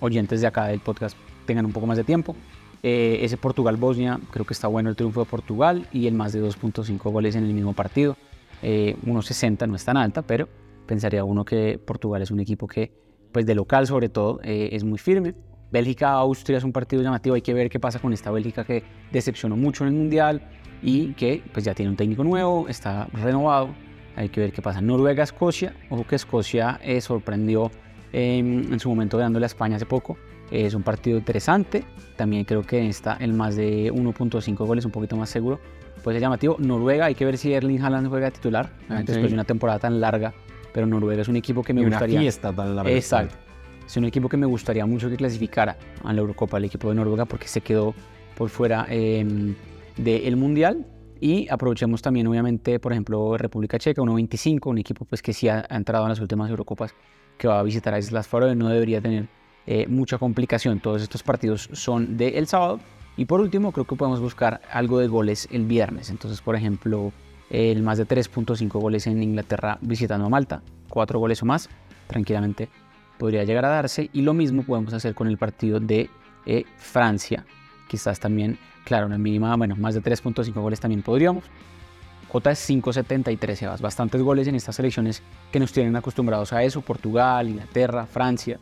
oyentes 0.00 0.40
de 0.40 0.46
acá 0.46 0.66
del 0.66 0.80
podcast 0.80 1.16
tengan 1.46 1.64
un 1.64 1.72
poco 1.72 1.86
más 1.86 1.96
de 1.96 2.04
tiempo. 2.04 2.36
Eh, 2.82 3.20
ese 3.22 3.36
Portugal-Bosnia, 3.36 4.20
creo 4.30 4.44
que 4.44 4.54
está 4.54 4.68
bueno 4.68 4.90
el 4.90 4.96
triunfo 4.96 5.20
de 5.20 5.26
Portugal 5.26 5.86
y 5.92 6.06
el 6.06 6.14
más 6.14 6.32
de 6.32 6.42
2.5 6.42 7.10
goles 7.10 7.34
en 7.34 7.44
el 7.44 7.54
mismo 7.54 7.72
partido. 7.72 8.16
Eh, 8.62 8.96
1.60 9.06 9.68
no 9.68 9.76
es 9.76 9.84
tan 9.84 9.96
alta, 9.96 10.22
pero 10.22 10.48
pensaría 10.88 11.22
uno 11.22 11.44
que 11.44 11.78
Portugal 11.78 12.22
es 12.22 12.32
un 12.32 12.40
equipo 12.40 12.66
que, 12.66 12.92
pues 13.30 13.46
de 13.46 13.54
local 13.54 13.86
sobre 13.86 14.08
todo, 14.08 14.40
eh, 14.42 14.70
es 14.72 14.82
muy 14.82 14.98
firme. 14.98 15.34
Bélgica-Austria 15.70 16.58
es 16.58 16.64
un 16.64 16.72
partido 16.72 17.02
llamativo, 17.02 17.36
hay 17.36 17.42
que 17.42 17.54
ver 17.54 17.68
qué 17.68 17.78
pasa 17.78 18.00
con 18.00 18.12
esta 18.12 18.30
Bélgica 18.32 18.64
que 18.64 18.82
decepcionó 19.12 19.54
mucho 19.56 19.84
en 19.84 19.88
el 19.88 19.94
Mundial 19.94 20.42
y 20.82 21.12
que 21.12 21.42
pues 21.52 21.64
ya 21.64 21.74
tiene 21.74 21.90
un 21.90 21.96
técnico 21.96 22.24
nuevo, 22.24 22.66
está 22.68 23.06
renovado, 23.12 23.68
hay 24.16 24.30
que 24.30 24.40
ver 24.40 24.50
qué 24.50 24.62
pasa. 24.62 24.80
Noruega-Escocia, 24.80 25.74
ojo 25.90 26.06
que 26.06 26.16
Escocia 26.16 26.80
eh, 26.82 27.00
sorprendió 27.00 27.70
en 28.10 28.80
su 28.80 28.88
momento 28.88 29.18
ganándole 29.18 29.44
a 29.44 29.48
España 29.48 29.76
hace 29.76 29.84
poco, 29.84 30.16
es 30.50 30.72
un 30.72 30.82
partido 30.82 31.18
interesante, 31.18 31.84
también 32.16 32.44
creo 32.44 32.62
que 32.62 32.88
está 32.88 33.18
el 33.20 33.34
más 33.34 33.54
de 33.54 33.92
1.5 33.92 34.56
goles, 34.66 34.86
un 34.86 34.90
poquito 34.90 35.14
más 35.14 35.28
seguro, 35.28 35.60
puede 36.02 36.16
ser 36.16 36.22
llamativo. 36.22 36.56
Noruega, 36.58 37.04
hay 37.04 37.14
que 37.14 37.26
ver 37.26 37.36
si 37.36 37.52
Erling 37.52 37.82
Haaland 37.82 38.08
juega 38.08 38.30
titular, 38.30 38.70
después 38.88 39.28
de 39.28 39.34
una 39.34 39.44
temporada 39.44 39.78
tan 39.78 40.00
larga 40.00 40.32
pero 40.72 40.86
Noruega 40.86 41.22
es 41.22 41.28
un 41.28 41.36
equipo 41.36 41.62
que 41.62 41.72
me 41.74 41.82
y 41.82 41.84
gustaría. 41.84 42.16
Una 42.16 42.22
fiesta 42.22 42.52
tan 42.52 42.76
larga. 42.76 42.90
Exacto. 42.90 43.34
Es 43.86 43.96
un 43.96 44.04
equipo 44.04 44.28
que 44.28 44.36
me 44.36 44.46
gustaría 44.46 44.84
mucho 44.84 45.08
que 45.08 45.16
clasificara 45.16 45.78
a 46.04 46.12
la 46.12 46.20
Eurocopa, 46.20 46.58
el 46.58 46.64
equipo 46.64 46.90
de 46.90 46.94
Noruega, 46.94 47.24
porque 47.24 47.48
se 47.48 47.62
quedó 47.62 47.94
por 48.36 48.50
fuera 48.50 48.86
em, 48.90 49.54
del 49.96 50.36
Mundial. 50.36 50.84
Y 51.20 51.48
aprovechemos 51.48 52.02
también, 52.02 52.26
obviamente, 52.26 52.78
por 52.78 52.92
ejemplo, 52.92 53.36
República 53.38 53.78
Checa, 53.78 54.02
1.25, 54.02 54.66
un 54.66 54.78
equipo 54.78 55.04
pues, 55.04 55.22
que 55.22 55.32
sí 55.32 55.48
ha, 55.48 55.66
entrado 55.70 56.04
en 56.04 56.10
las 56.10 56.20
últimas 56.20 56.50
Eurocopas, 56.50 56.94
que 57.38 57.48
va 57.48 57.58
a 57.58 57.62
visitar 57.62 57.94
a 57.94 57.98
Islas 57.98 58.28
Faroe, 58.28 58.54
no 58.54 58.68
debería 58.68 59.00
tener 59.00 59.26
eh, 59.66 59.86
mucha 59.88 60.18
complicación. 60.18 60.80
Todos 60.80 61.02
estos 61.02 61.22
partidos 61.22 61.68
son 61.72 62.16
del 62.16 62.34
el 62.34 62.46
sábado. 62.46 62.80
Y 63.16 63.24
por 63.24 63.40
último, 63.40 63.72
creo 63.72 63.86
que 63.86 63.96
podemos 63.96 64.20
buscar 64.20 64.60
algo 64.70 64.98
de 64.98 65.08
goles 65.08 65.48
el 65.50 65.64
viernes. 65.64 66.10
Entonces, 66.10 66.40
por 66.40 66.54
ejemplo, 66.54 67.12
el 67.50 67.82
más 67.82 67.98
de 67.98 68.06
3.5 68.06 68.68
goles 68.80 69.06
en 69.06 69.22
Inglaterra 69.22 69.78
visitando 69.80 70.26
a 70.26 70.28
Malta, 70.28 70.62
4 70.88 71.18
goles 71.18 71.42
o 71.42 71.46
más, 71.46 71.68
tranquilamente 72.06 72.68
podría 73.18 73.44
llegar 73.44 73.64
a 73.64 73.68
darse. 73.68 74.10
Y 74.12 74.22
lo 74.22 74.34
mismo 74.34 74.62
podemos 74.62 74.92
hacer 74.94 75.14
con 75.14 75.28
el 75.28 75.38
partido 75.38 75.80
de 75.80 76.10
eh, 76.46 76.64
Francia, 76.76 77.44
quizás 77.88 78.20
también, 78.20 78.58
claro, 78.84 79.06
una 79.06 79.18
mínima, 79.18 79.54
bueno, 79.56 79.76
más 79.76 79.94
de 79.94 80.02
3.5 80.02 80.52
goles 80.54 80.80
también 80.80 81.02
podríamos. 81.02 81.44
J 82.28 82.50
es 82.50 82.70
5.73, 82.70 83.54
Sebas. 83.54 83.80
Bastantes 83.80 84.20
goles 84.20 84.46
en 84.48 84.54
estas 84.54 84.76
selecciones 84.76 85.22
que 85.50 85.58
nos 85.58 85.72
tienen 85.72 85.96
acostumbrados 85.96 86.52
a 86.52 86.62
eso. 86.62 86.82
Portugal, 86.82 87.48
Inglaterra, 87.48 88.04
Francia. 88.04 88.60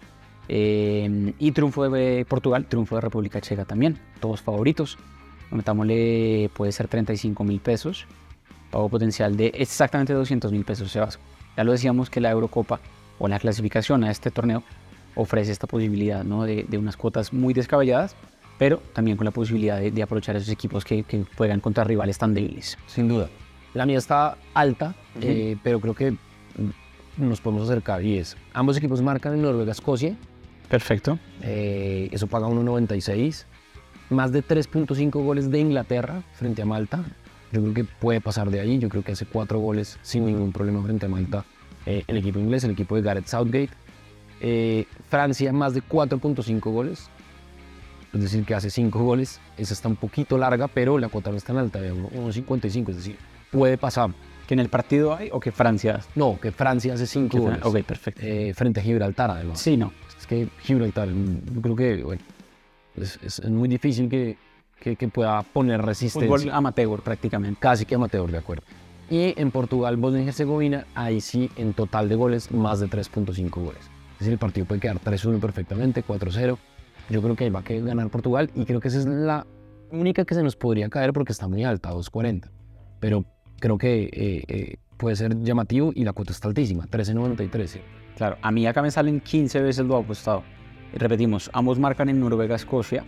Eh, 0.49 1.35
y 1.41 1.51
triunfo 1.51 1.91
de 1.91 2.25
Portugal, 2.29 2.67
triunfo 2.67 2.95
de 2.95 3.01
República 3.01 3.41
Checa 3.41 3.65
también. 3.65 3.99
Todos 4.21 4.41
favoritos. 4.41 4.97
Metámosle, 5.51 6.49
puede 6.55 6.71
ser 6.71 6.87
35 6.87 7.43
mil 7.43 7.59
pesos 7.59 8.07
pago 8.71 8.89
potencial 8.89 9.37
de 9.37 9.53
exactamente 9.55 10.13
200 10.13 10.53
mil 10.53 10.65
pesos, 10.65 10.91
Sebas. 10.91 11.19
Ya 11.57 11.65
lo 11.65 11.73
decíamos 11.73 12.11
que 12.11 12.21
la 12.21 12.31
Eurocopa 12.31 12.81
o 13.19 13.29
la 13.29 13.39
clasificación 13.39 14.05
a 14.05 14.11
este 14.11 14.31
torneo 14.31 14.63
ofrece 15.15 15.51
esta 15.51 15.67
posibilidad 15.67 16.23
¿no? 16.25 16.45
de, 16.45 16.67
unas 16.79 16.97
cuotas 16.97 17.33
muy 17.33 17.55
descabelladas, 17.55 18.15
pero 18.59 18.79
también 18.93 19.17
con 19.17 19.25
la 19.25 19.31
posibilidad 19.31 19.81
de, 19.81 20.03
aprovechar 20.03 20.37
esos 20.37 20.51
equipos 20.51 20.85
que, 20.85 21.03
que, 21.03 21.25
juegan 21.37 21.61
contra 21.61 21.85
rivales 21.85 22.19
tan 22.19 22.35
débiles. 22.35 22.77
Sin 22.87 23.09
duda. 23.09 23.29
La 23.75 23.87
mía 23.87 23.99
está 23.99 24.37
alta, 24.55 24.95
eh, 25.21 25.57
pero 25.63 25.81
creo 25.81 25.95
que 25.95 26.17
nos 27.17 27.41
podemos 27.41 27.69
acercar 27.69 28.03
y 28.03 28.19
es, 28.19 28.37
ambos 28.53 28.77
equipos 28.77 29.03
marcan 29.03 29.35
en 29.35 29.43
Noruega-Escocia. 29.43 30.17
Perfecto. 30.69 31.19
Eh, 31.43 32.09
eso 32.13 32.27
paga 32.27 32.49
1.96. 32.49 33.45
más 34.11 34.33
de 34.33 34.43
3.5 34.43 35.11
goles 35.23 35.51
de 35.51 35.59
Inglaterra 35.59 36.23
frente 36.35 36.63
a 36.63 36.67
Malta. 36.67 37.05
Yo 37.53 37.63
creo 37.63 37.75
que 37.75 37.85
puede 37.85 38.21
pasar 38.21 38.51
de 38.51 38.61
ahí. 38.61 38.79
Yo 38.79 38.89
creo 38.89 39.03
que 39.03 39.13
hace 39.13 39.27
cuatro 39.27 39.59
goles 39.59 39.99
sin 40.03 40.27
ningún 40.27 40.53
problema 40.53 40.83
frente 40.83 41.07
a 41.07 41.09
Malta 41.09 41.45
eh, 41.87 42.03
el 42.09 42.17
equipo 42.17 42.41
inglés, 42.41 42.65
el 42.65 42.73
equipo 42.73 42.97
de 42.97 43.03
Gareth 43.03 43.27
Southgate. 43.27 43.71
Eh, 44.41 44.87
Francia 45.09 45.53
más 45.53 45.73
de 45.73 45.83
4.5 45.83 46.61
goles. 46.73 47.09
Es 48.13 48.21
decir, 48.21 48.45
que 48.45 48.55
hace 48.55 48.71
5 48.71 48.99
goles. 48.99 49.41
Esa 49.57 49.73
está 49.73 49.89
un 49.89 49.97
poquito 49.97 50.37
larga, 50.37 50.69
pero 50.69 50.99
la 50.99 51.09
cuota 51.09 51.31
no 51.31 51.37
es 51.37 51.45
tan 51.45 51.57
alta, 51.57 51.81
de 51.81 51.95
1.55. 51.95 52.91
Es 52.91 52.97
decir, 52.97 53.17
puede 53.51 53.79
pasar. 53.79 54.11
¿Que 54.47 54.55
en 54.55 54.61
el 54.61 54.69
partido 54.69 55.15
hay 55.15 55.29
o 55.33 55.41
que 55.41 55.51
Francia? 55.51 56.01
No, 56.15 56.39
que 56.41 56.53
Francia 56.53 56.95
hace 56.95 57.07
5 57.07 57.39
goles. 57.39 57.59
Ok, 57.63 57.83
perfecto. 57.83 58.21
Eh, 58.23 58.53
frente 58.55 58.81
a 58.81 58.83
Gibraltar, 58.83 59.31
además. 59.31 59.61
Sí, 59.61 59.77
no. 59.77 59.93
Es 60.19 60.27
que 60.27 60.49
Gibraltar, 60.63 61.09
yo 61.09 61.63
creo 61.63 61.77
que, 61.77 62.03
bueno, 62.03 62.23
es, 62.97 63.19
es 63.23 63.45
muy 63.49 63.69
difícil 63.69 64.09
que, 64.09 64.37
que, 64.81 64.97
que, 64.97 65.09
pueda 65.09 65.43
poner 65.43 65.83
resistencia. 65.83 66.29
Fútbol 66.29 66.51
amateur 66.51 67.03
prácticamente. 67.03 67.59
Casi 67.61 67.85
que 67.85 67.95
amateur, 67.95 68.31
de 68.31 68.39
acuerdo. 68.39 68.65
Y 69.09 69.35
en 69.41 69.51
Portugal, 69.51 69.97
Bosnia 69.97 70.23
y 70.23 70.29
Herzegovina, 70.29 70.87
ahí 70.95 71.21
sí, 71.21 71.51
en 71.57 71.75
total 71.75 72.09
de 72.09 72.17
goles, 72.17 72.51
más 72.51 72.81
de 72.81 72.89
3.5 72.89 73.51
goles. 73.51 73.91
Es 74.15 74.21
decir, 74.21 74.33
el 74.33 74.39
partido 74.39 74.67
puede 74.67 74.81
quedar 74.81 74.99
3-1 74.99 75.39
perfectamente, 75.41 76.05
4-0. 76.05 76.59
Yo 77.11 77.23
creo 77.23 77.37
que 77.37 77.45
ahí 77.45 77.51
va 77.51 77.61
a 77.61 77.63
ganar 77.63 78.09
Portugal 78.09 78.51
y 78.55 78.65
creo 78.65 78.81
que 78.81 78.89
esa 78.89 78.99
es 78.99 79.07
la 79.07 79.47
única 79.93 80.25
que 80.25 80.35
se 80.35 80.43
nos 80.43 80.57
podría 80.57 80.89
caer 80.89 81.13
porque 81.13 81.33
está 81.33 81.47
muy 81.47 81.63
alta, 81.63 81.93
2.40. 81.93 82.51
Pero 82.99 83.25
creo 83.61 83.79
que 83.79 84.05
eh, 84.05 84.45
eh, 84.49 84.77
puede 84.97 85.15
ser 85.15 85.41
llamativo 85.43 85.93
y 85.95 86.05
la 86.05 86.13
cuota 86.13 86.33
está 86.33 86.49
altísima, 86.49 86.87
13.93. 86.87 87.81
Claro, 88.17 88.39
a 88.43 88.51
mí 88.51 88.67
acá 88.67 88.83
me 88.83 88.91
salen 88.91 89.21
15 89.21 89.61
veces 89.61 89.87
lo 89.87 89.97
apostado. 89.99 90.43
Repetimos, 90.95 91.51
ambos 91.53 91.79
marcan 91.79 92.09
en 92.09 92.19
Noruega-Escocia. 92.19 93.05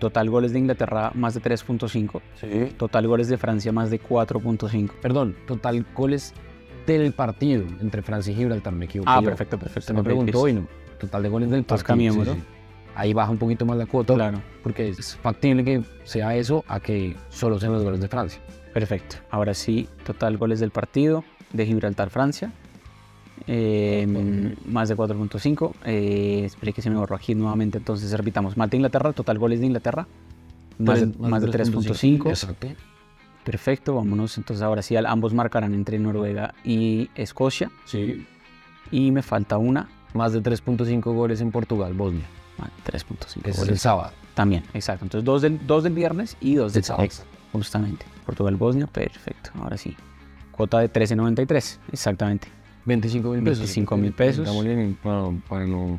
Total 0.00 0.28
goles 0.28 0.52
de 0.52 0.58
Inglaterra 0.58 1.12
más 1.14 1.34
de 1.34 1.42
3.5. 1.42 2.20
Sí. 2.34 2.74
Total 2.76 3.06
goles 3.06 3.28
de 3.28 3.38
Francia 3.38 3.70
más 3.70 3.90
de 3.90 4.00
4.5. 4.00 4.90
Perdón, 5.00 5.36
total 5.46 5.86
goles 5.94 6.34
del 6.86 7.12
partido 7.12 7.64
entre 7.80 8.02
Francia 8.02 8.32
y 8.32 8.36
Gibraltar, 8.36 8.72
me 8.72 8.86
equivoqué. 8.86 9.10
Ah, 9.10 9.20
yo. 9.20 9.28
perfecto, 9.28 9.58
perfecto. 9.58 9.86
Se 9.86 9.92
me 9.92 10.02
preguntó 10.02 10.40
hoy, 10.40 10.54
¿no? 10.54 10.66
Total 10.98 11.22
de 11.22 11.28
goles 11.28 11.50
del 11.50 11.60
Entonces 11.60 11.86
partido. 11.86 12.36
Ahí 12.96 13.12
baja 13.12 13.30
un 13.30 13.38
poquito 13.38 13.64
más 13.64 13.76
la 13.76 13.86
cuota. 13.86 14.14
Claro. 14.14 14.42
Porque 14.62 14.88
es 14.88 15.16
factible 15.16 15.64
que 15.64 15.82
sea 16.04 16.34
eso 16.34 16.64
a 16.66 16.80
que 16.80 17.16
solo 17.28 17.60
sean 17.60 17.72
los 17.72 17.84
goles 17.84 18.00
de 18.00 18.08
Francia. 18.08 18.40
Perfecto. 18.72 19.16
Ahora 19.30 19.54
sí, 19.54 19.88
total 20.04 20.36
goles 20.36 20.60
del 20.60 20.70
partido 20.70 21.24
de 21.52 21.66
Gibraltar-Francia. 21.66 22.52
Eh, 23.52 24.06
más 24.66 24.88
de 24.88 24.96
4.5. 24.96 25.72
Eh, 25.84 26.42
espere 26.44 26.72
que 26.72 26.82
se 26.82 26.88
me 26.88 26.96
borró 26.96 27.16
aquí 27.16 27.34
nuevamente. 27.34 27.78
Entonces 27.78 28.12
repitamos. 28.12 28.56
Malta-Inglaterra, 28.56 29.12
total 29.12 29.38
goles 29.38 29.58
de 29.58 29.66
Inglaterra. 29.66 30.06
Más 30.78 31.00
de, 31.00 31.06
más 31.18 31.42
de 31.42 31.48
3.5. 31.48 32.28
Exacto. 32.28 32.68
Perfecto, 33.44 33.96
vámonos. 33.96 34.38
Entonces 34.38 34.62
ahora 34.62 34.82
sí, 34.82 34.94
ambos 34.96 35.34
marcarán 35.34 35.74
entre 35.74 35.98
Noruega 35.98 36.54
y 36.62 37.10
Escocia. 37.16 37.72
Sí. 37.86 38.24
Y 38.92 39.10
me 39.10 39.22
falta 39.22 39.58
una. 39.58 39.88
Más 40.14 40.32
de 40.32 40.42
3.5 40.42 41.00
goles 41.12 41.40
en 41.40 41.50
Portugal, 41.50 41.92
Bosnia. 41.94 42.24
ah, 42.60 42.68
3.5 42.86 43.42
Que 43.42 43.50
ese 43.50 43.50
es 43.50 43.58
el 43.58 43.64
goles. 43.66 43.82
sábado. 43.82 44.12
También, 44.34 44.62
exacto. 44.74 45.04
Entonces 45.06 45.24
dos 45.24 45.42
del, 45.42 45.66
dos 45.66 45.82
del 45.82 45.92
viernes 45.94 46.36
y 46.40 46.54
dos 46.54 46.72
del 46.72 46.84
sábado. 46.84 47.04
Exacto. 47.04 47.30
Justamente. 47.52 48.06
Portugal-Bosnia, 48.26 48.86
perfecto. 48.86 49.50
Ahora 49.60 49.76
sí. 49.76 49.96
Cuota 50.52 50.78
de 50.78 50.92
13.93, 50.92 51.78
exactamente. 51.92 52.46
25 52.84 53.30
mil 53.30 53.42
pesos. 53.44 53.76
25.000 53.76 54.12
pesos. 54.12 54.38
Estamos 54.46 54.64
bien 54.64 54.96
para, 55.02 55.30
para 55.48 55.66
no... 55.66 55.98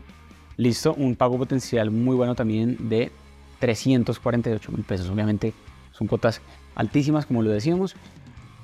Listo, 0.58 0.94
un 0.94 1.16
pago 1.16 1.38
potencial 1.38 1.90
muy 1.92 2.16
bueno 2.16 2.36
también 2.36 2.78
de 2.90 3.12
348 3.60 4.72
mil 4.72 4.84
pesos. 4.84 5.10
Obviamente 5.10 5.54
son 5.92 6.08
cuotas 6.08 6.42
altísimas, 6.76 7.26
como 7.26 7.42
lo 7.42 7.50
decíamos. 7.52 7.96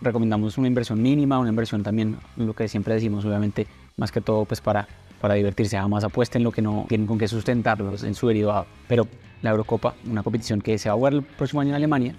Recomendamos 0.01 0.57
una 0.57 0.67
inversión 0.67 1.01
mínima, 1.01 1.39
una 1.39 1.49
inversión 1.49 1.81
también, 1.83 2.17
lo 2.35 2.53
que 2.53 2.67
siempre 2.67 2.93
decimos, 2.93 3.25
obviamente, 3.25 3.65
más 3.95 4.11
que 4.11 4.21
todo, 4.21 4.45
pues 4.45 4.61
para, 4.61 4.87
para 5.19 5.33
divertirse. 5.33 5.77
Jamás 5.77 6.03
apuesten 6.03 6.43
lo 6.43 6.51
que 6.51 6.61
no 6.61 6.85
tienen 6.87 7.07
con 7.07 7.17
qué 7.17 7.27
sustentarlos 7.27 8.03
en 8.03 8.13
su 8.13 8.27
derivado. 8.27 8.67
Pero 8.87 9.07
la 9.41 9.51
Eurocopa, 9.51 9.95
una 10.09 10.21
competición 10.21 10.61
que 10.61 10.77
se 10.77 10.89
va 10.89 10.93
a 10.93 10.97
jugar 10.97 11.13
el 11.13 11.23
próximo 11.23 11.61
año 11.61 11.69
en 11.71 11.75
Alemania, 11.75 12.15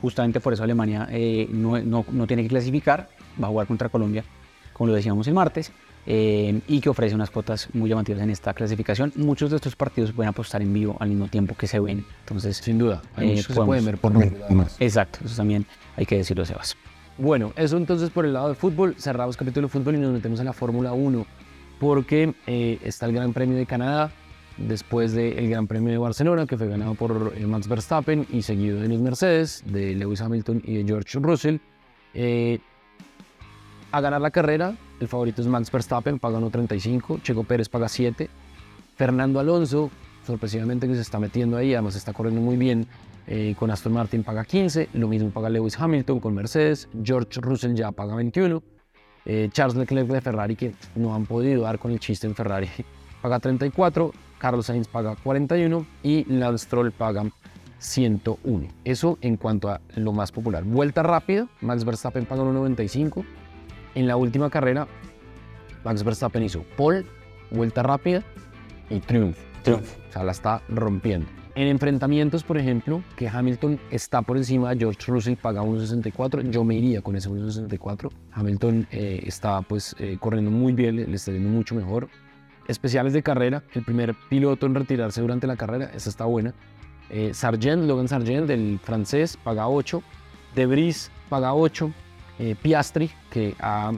justamente 0.00 0.40
por 0.40 0.52
eso 0.52 0.62
Alemania 0.62 1.08
eh, 1.10 1.48
no, 1.50 1.78
no- 1.80 2.04
no 2.10 2.26
tiene 2.26 2.42
que 2.42 2.48
clasificar, 2.50 3.08
va 3.42 3.46
a 3.46 3.50
jugar 3.50 3.66
contra 3.66 3.88
Colombia, 3.88 4.24
como 4.72 4.88
lo 4.88 4.94
decíamos 4.94 5.26
el 5.28 5.34
martes, 5.34 5.72
eh, 6.04 6.60
y 6.66 6.80
que 6.80 6.88
ofrece 6.88 7.14
unas 7.14 7.30
cuotas 7.30 7.68
muy 7.74 7.88
llamativas 7.88 8.22
en 8.22 8.30
esta 8.30 8.52
clasificación. 8.54 9.12
Muchos 9.16 9.50
de 9.50 9.56
estos 9.56 9.76
partidos 9.76 10.10
pueden 10.12 10.30
apostar 10.30 10.60
en 10.60 10.72
vivo 10.72 10.96
al 10.98 11.08
mismo 11.10 11.28
tiempo 11.28 11.54
que 11.56 11.66
se 11.68 11.78
ven. 11.78 12.04
Entonces, 12.20 12.56
Sin 12.56 12.76
duda. 12.78 13.00
Hay 13.14 13.30
Eh, 13.30 13.34
que 13.36 13.42
se 13.42 13.48
podemos- 13.48 13.66
pueden 13.66 13.84
ver 13.84 13.98
por 13.98 14.12
además. 14.16 14.76
exacto, 14.80 15.20
eso 15.24 15.36
también 15.36 15.64
hay 15.96 16.04
que 16.06 16.16
decirlo, 16.16 16.44
Sebas. 16.44 16.76
Bueno, 17.18 17.52
eso 17.56 17.76
entonces 17.76 18.10
por 18.10 18.24
el 18.24 18.32
lado 18.32 18.48
de 18.48 18.54
fútbol. 18.56 18.96
Cerramos 18.98 19.36
capítulo 19.36 19.68
de 19.68 19.72
fútbol 19.72 19.94
y 19.94 19.98
nos 19.98 20.12
metemos 20.12 20.40
en 20.40 20.46
la 20.46 20.52
Fórmula 20.52 20.92
1 20.92 21.24
porque 21.78 22.34
eh, 22.46 22.78
está 22.82 23.06
el 23.06 23.12
Gran 23.12 23.32
Premio 23.32 23.56
de 23.56 23.66
Canadá 23.66 24.10
después 24.56 25.12
del 25.12 25.48
Gran 25.48 25.66
Premio 25.66 25.92
de 25.92 25.98
Barcelona 25.98 26.46
que 26.46 26.56
fue 26.56 26.68
ganado 26.68 26.94
por 26.94 27.32
eh, 27.36 27.46
Max 27.46 27.68
Verstappen 27.68 28.26
y 28.32 28.42
seguido 28.42 28.80
de 28.80 28.88
los 28.88 29.00
Mercedes, 29.00 29.62
de 29.66 29.94
Lewis 29.94 30.20
Hamilton 30.20 30.62
y 30.64 30.74
de 30.78 30.84
George 30.84 31.18
Russell. 31.20 31.58
A 33.92 34.00
ganar 34.00 34.22
la 34.22 34.30
carrera, 34.30 34.74
el 35.00 35.08
favorito 35.08 35.42
es 35.42 35.48
Max 35.48 35.70
Verstappen, 35.70 36.18
paga 36.18 36.40
1.35, 36.40 37.20
Checo 37.20 37.44
Pérez 37.44 37.68
paga 37.68 37.90
7, 37.90 38.30
Fernando 38.96 39.38
Alonso, 39.38 39.90
sorpresivamente 40.26 40.88
que 40.88 40.94
se 40.94 41.02
está 41.02 41.20
metiendo 41.20 41.58
ahí, 41.58 41.74
además 41.74 41.96
está 41.96 42.14
corriendo 42.14 42.40
muy 42.40 42.56
bien, 42.56 42.86
eh, 43.26 43.54
con 43.58 43.70
Aston 43.70 43.92
Martin 43.92 44.24
paga 44.24 44.46
15, 44.46 44.88
lo 44.94 45.08
mismo 45.08 45.28
paga 45.28 45.50
Lewis 45.50 45.78
Hamilton 45.78 46.20
con 46.20 46.34
Mercedes, 46.34 46.88
George 47.04 47.38
Russell 47.42 47.74
ya 47.74 47.92
paga 47.92 48.14
21, 48.14 48.62
eh, 49.26 49.50
Charles 49.52 49.76
Leclerc 49.76 50.08
de 50.08 50.20
Ferrari, 50.22 50.56
que 50.56 50.72
no 50.94 51.14
han 51.14 51.26
podido 51.26 51.64
dar 51.64 51.78
con 51.78 51.92
el 51.92 52.00
chiste 52.00 52.26
en 52.26 52.34
Ferrari, 52.34 52.70
paga 53.20 53.40
34, 53.40 54.10
Carlos 54.38 54.64
Sainz 54.64 54.88
paga 54.88 55.16
41 55.22 55.84
y 56.02 56.24
Lance 56.32 56.64
Stroll 56.64 56.92
paga 56.92 57.24
101. 57.78 58.68
Eso 58.84 59.18
en 59.20 59.36
cuanto 59.36 59.68
a 59.68 59.82
lo 59.96 60.12
más 60.12 60.32
popular. 60.32 60.64
Vuelta 60.64 61.02
rápida, 61.02 61.46
Max 61.60 61.84
Verstappen 61.84 62.24
paga 62.24 62.42
1.95. 62.42 63.22
En 63.94 64.06
la 64.06 64.16
última 64.16 64.50
carrera, 64.50 64.86
Max 65.84 66.02
Verstappen 66.02 66.42
hizo 66.42 66.64
pole, 66.76 67.04
vuelta 67.50 67.82
rápida 67.82 68.22
y 68.90 69.00
triunfo. 69.00 69.40
Triunfo. 69.62 69.96
O 70.08 70.12
sea, 70.12 70.24
la 70.24 70.32
está 70.32 70.62
rompiendo. 70.68 71.26
En 71.54 71.68
enfrentamientos, 71.68 72.44
por 72.44 72.56
ejemplo, 72.56 73.02
que 73.14 73.28
Hamilton 73.28 73.78
está 73.90 74.22
por 74.22 74.38
encima, 74.38 74.74
George 74.74 75.12
Russell 75.12 75.36
paga 75.36 75.62
1.64, 75.62 76.50
yo 76.50 76.64
me 76.64 76.76
iría 76.76 77.02
con 77.02 77.14
ese 77.14 77.28
1.64. 77.28 78.10
Hamilton 78.32 78.86
eh, 78.90 79.22
está 79.26 79.60
pues 79.60 79.94
eh, 79.98 80.16
corriendo 80.18 80.50
muy 80.50 80.72
bien, 80.72 80.96
le 80.96 81.14
está 81.14 81.30
yendo 81.30 81.50
mucho 81.50 81.74
mejor. 81.74 82.08
Especiales 82.68 83.12
de 83.12 83.22
carrera, 83.22 83.62
el 83.74 83.84
primer 83.84 84.14
piloto 84.30 84.64
en 84.64 84.74
retirarse 84.74 85.20
durante 85.20 85.46
la 85.46 85.56
carrera, 85.56 85.90
esa 85.94 86.08
está 86.08 86.24
buena. 86.24 86.54
Eh, 87.10 87.34
Sargent, 87.34 87.84
Logan 87.84 88.08
Sargent, 88.08 88.46
del 88.46 88.78
francés, 88.82 89.36
paga 89.36 89.68
8. 89.68 90.02
Debris 90.54 91.10
paga 91.28 91.52
8. 91.52 91.92
Eh, 92.38 92.56
Piastri, 92.60 93.10
que 93.30 93.54
ha 93.60 93.92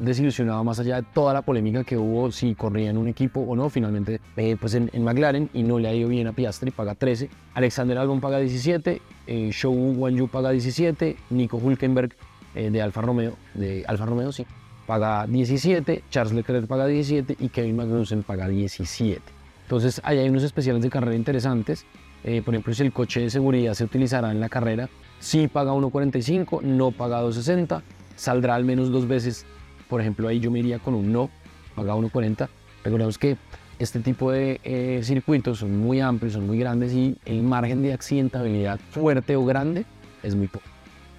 desilusionado 0.00 0.62
más 0.64 0.78
allá 0.78 0.96
de 0.96 1.06
toda 1.12 1.32
la 1.32 1.42
polémica 1.42 1.84
que 1.84 1.96
hubo 1.96 2.30
si 2.30 2.54
corría 2.54 2.90
en 2.90 2.98
un 2.98 3.08
equipo 3.08 3.40
o 3.40 3.56
no, 3.56 3.68
finalmente 3.70 4.20
eh, 4.36 4.56
pues 4.58 4.74
en, 4.74 4.90
en 4.92 5.04
McLaren 5.04 5.50
y 5.52 5.62
no 5.62 5.78
le 5.78 5.88
ha 5.88 5.94
ido 5.94 6.08
bien 6.08 6.26
a 6.26 6.32
Piastri, 6.32 6.70
paga 6.70 6.94
13. 6.94 7.28
Alexander 7.54 7.98
Albon 7.98 8.20
paga 8.20 8.38
17. 8.38 9.02
Eh, 9.26 9.50
Shou 9.52 9.74
Wanyu 9.96 10.28
paga 10.28 10.50
17. 10.50 11.16
Nico 11.30 11.56
Hulkenberg 11.56 12.14
eh, 12.54 12.70
de 12.70 12.82
Alfa 12.82 13.02
Romeo, 13.02 13.34
de 13.54 13.84
Alfa 13.86 14.06
Romeo 14.06 14.32
sí, 14.32 14.46
paga 14.86 15.26
17. 15.26 16.04
Charles 16.10 16.34
Leclerc 16.34 16.66
paga 16.66 16.86
17 16.86 17.36
y 17.38 17.48
Kevin 17.48 17.76
Magnussen 17.76 18.22
paga 18.22 18.48
17. 18.48 19.37
Entonces, 19.68 20.00
ahí 20.02 20.16
hay 20.16 20.30
unos 20.30 20.44
especiales 20.44 20.82
de 20.82 20.88
carrera 20.88 21.14
interesantes. 21.14 21.84
Eh, 22.24 22.40
por 22.42 22.54
ejemplo, 22.54 22.72
si 22.72 22.82
el 22.84 22.90
coche 22.90 23.20
de 23.20 23.28
seguridad 23.28 23.74
se 23.74 23.84
utilizará 23.84 24.30
en 24.30 24.40
la 24.40 24.48
carrera, 24.48 24.88
sí 25.20 25.46
paga 25.46 25.72
1.45, 25.72 26.62
no 26.62 26.90
paga 26.90 27.22
2.60, 27.22 27.82
saldrá 28.16 28.54
al 28.54 28.64
menos 28.64 28.90
dos 28.90 29.06
veces. 29.06 29.44
Por 29.90 30.00
ejemplo, 30.00 30.26
ahí 30.26 30.40
yo 30.40 30.50
me 30.50 30.60
iría 30.60 30.78
con 30.78 30.94
un 30.94 31.12
no, 31.12 31.28
paga 31.74 31.94
1.40. 31.94 32.48
Recordemos 32.82 33.18
que 33.18 33.36
este 33.78 34.00
tipo 34.00 34.32
de 34.32 34.58
eh, 34.64 35.00
circuitos 35.02 35.58
son 35.58 35.76
muy 35.78 36.00
amplios, 36.00 36.32
son 36.32 36.46
muy 36.46 36.58
grandes 36.58 36.94
y 36.94 37.18
el 37.26 37.42
margen 37.42 37.82
de 37.82 37.92
accidentabilidad 37.92 38.80
fuerte 38.90 39.36
o 39.36 39.44
grande 39.44 39.84
es 40.22 40.34
muy 40.34 40.48
poco. 40.48 40.64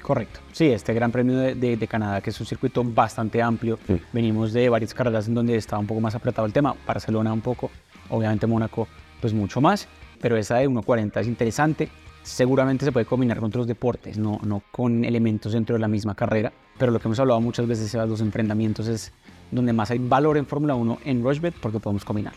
Correcto. 0.02 0.40
Sí, 0.54 0.66
este 0.72 0.96
Gran 0.96 1.12
Premio 1.12 1.38
de, 1.38 1.54
de- 1.54 1.78
de 1.78 1.88
Canadá, 1.88 2.20
que 2.22 2.32
es 2.32 2.40
un 2.40 2.48
circuito 2.48 2.84
bastante 2.84 3.44
amplio. 3.44 3.78
Sí. 3.86 4.02
Venimos 4.12 4.54
de 4.54 4.68
varias 4.70 4.92
carreras 4.96 5.28
en 5.28 5.36
donde 5.36 5.56
estaba 5.56 5.80
un 5.80 5.86
poco 5.88 6.02
más 6.02 6.16
apretado 6.16 6.48
el 6.48 6.54
tema. 6.54 6.74
Barcelona 6.88 7.32
un 7.32 7.42
poco, 7.42 7.70
obviamente 8.10 8.48
Mónaco, 8.48 8.88
pues 9.22 9.34
mucho 9.34 9.62
más. 9.62 9.88
Pero 10.22 10.38
esa 10.38 10.58
de 10.58 10.69
1.40 10.69 11.22
es 11.22 11.28
interesante. 11.28 11.89
Seguramente 12.24 12.86
se 12.86 12.91
puede 12.91 13.06
combinar 13.06 13.38
con 13.38 13.48
otros 13.48 13.67
deportes, 13.67 14.17
no, 14.17 14.39
no 14.43 14.62
con 14.72 15.06
elementos 15.06 15.54
dentro 15.54 15.76
de 15.76 15.80
la 15.80 15.88
misma 15.88 16.15
carrera. 16.15 16.52
Pero 16.78 16.91
lo 16.91 17.00
que 17.00 17.08
hemos 17.08 17.19
hablado 17.19 17.39
muchas 17.41 17.67
veces, 17.67 17.89
Sebas, 17.89 18.10
los 18.10 18.22
enfrentamientos 18.22 18.88
es 18.88 19.13
donde 19.52 19.74
más 19.74 19.89
hay 19.91 20.00
valor 20.00 20.38
en 20.38 20.45
Fórmula 20.45 20.76
1 20.76 21.00
en 21.06 21.24
Rushbet 21.24 21.56
porque 21.60 21.80
podemos 21.80 22.06
combinar. 22.06 22.34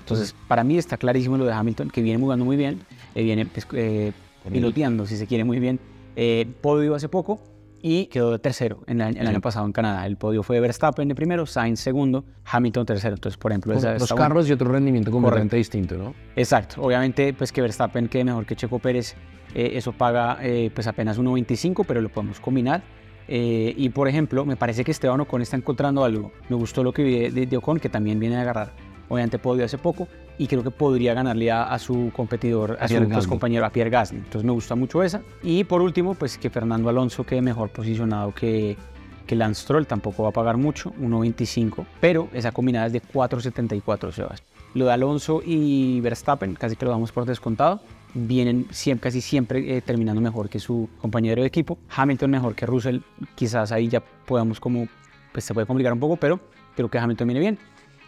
Entonces, 0.00 0.34
para 0.48 0.64
mí 0.64 0.76
está 0.76 0.96
clarísimo 0.96 1.38
lo 1.38 1.44
de 1.44 1.52
Hamilton, 1.52 1.90
que 1.90 2.02
viene 2.02 2.20
jugando 2.20 2.44
muy 2.44 2.56
bien, 2.56 2.80
eh, 3.14 3.22
viene 3.22 3.46
pues, 3.46 3.66
eh, 3.72 4.12
piloteando, 4.50 5.06
si 5.06 5.16
se 5.16 5.26
quiere 5.26 5.44
muy 5.44 5.58
bien. 5.58 5.80
Eh, 6.16 6.46
podio 6.60 6.94
hace 6.94 7.08
poco 7.08 7.40
y 7.82 8.06
quedó 8.06 8.38
tercero 8.38 8.82
en 8.86 9.00
el, 9.00 9.26
año 9.26 9.40
pasado 9.40 9.66
en 9.66 9.72
Canadá. 9.72 10.06
El 10.06 10.16
podio 10.16 10.42
fue 10.42 10.60
Verstappen 10.60 11.08
de 11.08 11.14
primero, 11.14 11.46
Sainz 11.46 11.80
segundo, 11.80 12.24
Hamilton 12.44 12.86
tercero. 12.86 13.14
Entonces, 13.14 13.38
por 13.38 13.52
ejemplo, 13.52 13.74
esa, 13.74 13.94
los 13.94 14.12
carros 14.12 14.48
y 14.48 14.52
otro 14.52 14.70
rendimiento 14.70 15.10
completamente 15.10 15.56
distinto, 15.56 15.96
¿no? 15.96 16.14
Exacto. 16.36 16.82
Obviamente, 16.82 17.32
pues 17.34 17.52
que 17.52 17.62
Verstappen 17.62 18.08
quede 18.08 18.24
mejor 18.24 18.46
que 18.46 18.56
Checo 18.56 18.78
Pérez, 18.78 19.14
eh, 19.54 19.72
eso 19.74 19.92
paga 19.92 20.38
eh, 20.42 20.70
pues 20.74 20.86
apenas 20.86 21.18
1.25, 21.18 21.84
pero 21.86 22.00
lo 22.00 22.08
podemos 22.08 22.40
combinar. 22.40 22.82
Eh, 23.28 23.74
y 23.76 23.90
por 23.90 24.08
ejemplo, 24.08 24.44
me 24.44 24.56
parece 24.56 24.84
que 24.84 24.90
Esteban 24.90 25.20
Ocon 25.20 25.42
está 25.42 25.56
encontrando 25.56 26.04
algo. 26.04 26.32
Me 26.48 26.56
gustó 26.56 26.82
lo 26.82 26.92
que 26.92 27.02
vi 27.02 27.30
de, 27.30 27.46
de 27.46 27.56
Ocon, 27.56 27.78
que 27.78 27.88
también 27.88 28.18
viene 28.18 28.36
a 28.36 28.42
agarrar 28.42 28.72
obviamente 29.10 29.38
podio 29.38 29.64
hace 29.64 29.76
poco 29.76 30.08
y 30.40 30.46
creo 30.46 30.62
que 30.62 30.70
podría 30.70 31.12
ganarle 31.12 31.52
a, 31.52 31.78
su 31.78 32.10
competidor, 32.16 32.78
a, 32.80 32.88
su 32.88 33.06
pues, 33.10 33.26
compañero, 33.26 33.66
a 33.66 33.68
Pierre 33.68 33.90
Gasly. 33.90 34.16
Entonces 34.16 34.42
me 34.42 34.52
gusta 34.52 34.74
mucho 34.74 35.02
esa. 35.02 35.20
Y 35.42 35.64
por 35.64 35.82
último, 35.82 36.14
pues 36.14 36.38
que 36.38 36.48
Fernando 36.48 36.88
Alonso 36.88 37.24
quede 37.24 37.42
mejor 37.42 37.68
posicionado 37.68 38.32
que, 38.32 38.78
que 39.26 39.36
Lance 39.36 39.60
Stroll, 39.60 39.86
tampoco 39.86 40.22
va 40.22 40.30
a 40.30 40.32
pagar 40.32 40.56
mucho, 40.56 40.94
1.25, 40.94 41.84
pero 42.00 42.30
esa 42.32 42.52
combinada 42.52 42.86
es 42.86 42.94
de 42.94 43.02
4.74, 43.02 44.12
Sebas. 44.12 44.42
Lo 44.72 44.86
de 44.86 44.92
Alonso 44.92 45.42
y 45.44 46.00
Verstappen, 46.00 46.54
casi 46.54 46.74
que 46.74 46.86
lo 46.86 46.92
damos 46.92 47.12
por 47.12 47.26
descontado, 47.26 47.82
vienen 48.14 48.66
siempre, 48.70 49.10
casi 49.10 49.20
siempre 49.20 49.76
eh, 49.76 49.82
terminando 49.82 50.22
mejor 50.22 50.48
que 50.48 50.58
su 50.58 50.88
compañero 51.02 51.42
de 51.42 51.48
equipo. 51.48 51.76
Hamilton 51.94 52.30
mejor 52.30 52.54
que 52.54 52.64
Russell, 52.64 53.00
quizás 53.34 53.72
ahí 53.72 53.88
ya 53.88 54.00
podamos 54.00 54.58
como, 54.58 54.88
pues 55.32 55.44
se 55.44 55.52
puede 55.52 55.66
complicar 55.66 55.92
un 55.92 56.00
poco, 56.00 56.16
pero 56.16 56.40
creo 56.74 56.88
que 56.88 56.96
Hamilton 56.96 57.28
viene 57.28 57.40
bien 57.40 57.58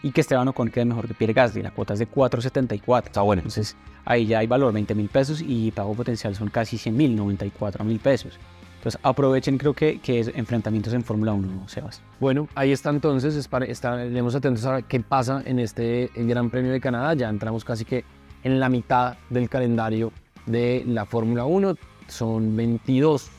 y 0.03 0.11
que 0.11 0.21
Esteban 0.21 0.49
Ocon 0.49 0.69
quede 0.69 0.85
mejor 0.85 1.07
que 1.07 1.15
Pierre 1.15 1.33
Gasly. 1.33 1.63
La 1.63 1.71
cuota 1.71 1.95
es 1.95 2.01
de 2.01 2.09
4.74. 2.09 3.07
Está 3.07 3.23
bueno. 3.23 3.41
Entonces 3.41 3.77
ahí 4.05 4.27
ya 4.27 4.41
hay 4.41 4.47
valor, 4.47 4.73
20 4.73 4.95
mil 4.95 5.09
pesos 5.09 5.43
y 5.47 5.71
pago 5.71 5.95
potencial 5.95 6.35
son 6.35 6.49
casi 6.49 6.79
100 6.79 6.97
mil, 6.97 7.17
94 7.17 7.85
mil 7.85 8.01
pesos. 8.01 8.39
Entonces 8.77 9.01
aprovechen, 9.05 9.59
creo 9.59 9.75
que, 9.75 10.01
que 10.01 10.19
es 10.19 10.33
enfrentamientos 10.35 10.93
en 10.93 11.05
Fórmula 11.05 11.33
1, 11.33 11.69
Sebas. 11.69 12.03
Bueno, 12.19 12.49
ahí 12.57 12.73
está 12.73 12.91
entonces, 12.91 13.37
estaremos 13.37 14.35
atentos 14.35 14.65
a 14.65 14.83
qué 14.83 14.99
pasa 14.99 15.41
en 15.47 15.61
este 15.61 16.11
Gran 16.17 16.51
Premio 16.51 16.73
de 16.73 16.81
Canadá. 16.81 17.15
Ya 17.15 17.29
entramos 17.29 17.65
casi 17.65 17.85
que 17.85 18.05
en 18.43 18.59
la 18.59 18.69
mitad 18.69 19.17
del 19.31 19.49
calendario 19.49 20.13
de 20.47 20.83
la 20.87 21.07
Fórmula 21.07 21.45
1. 21.45 21.77
Son 22.09 22.57
22 22.57 23.31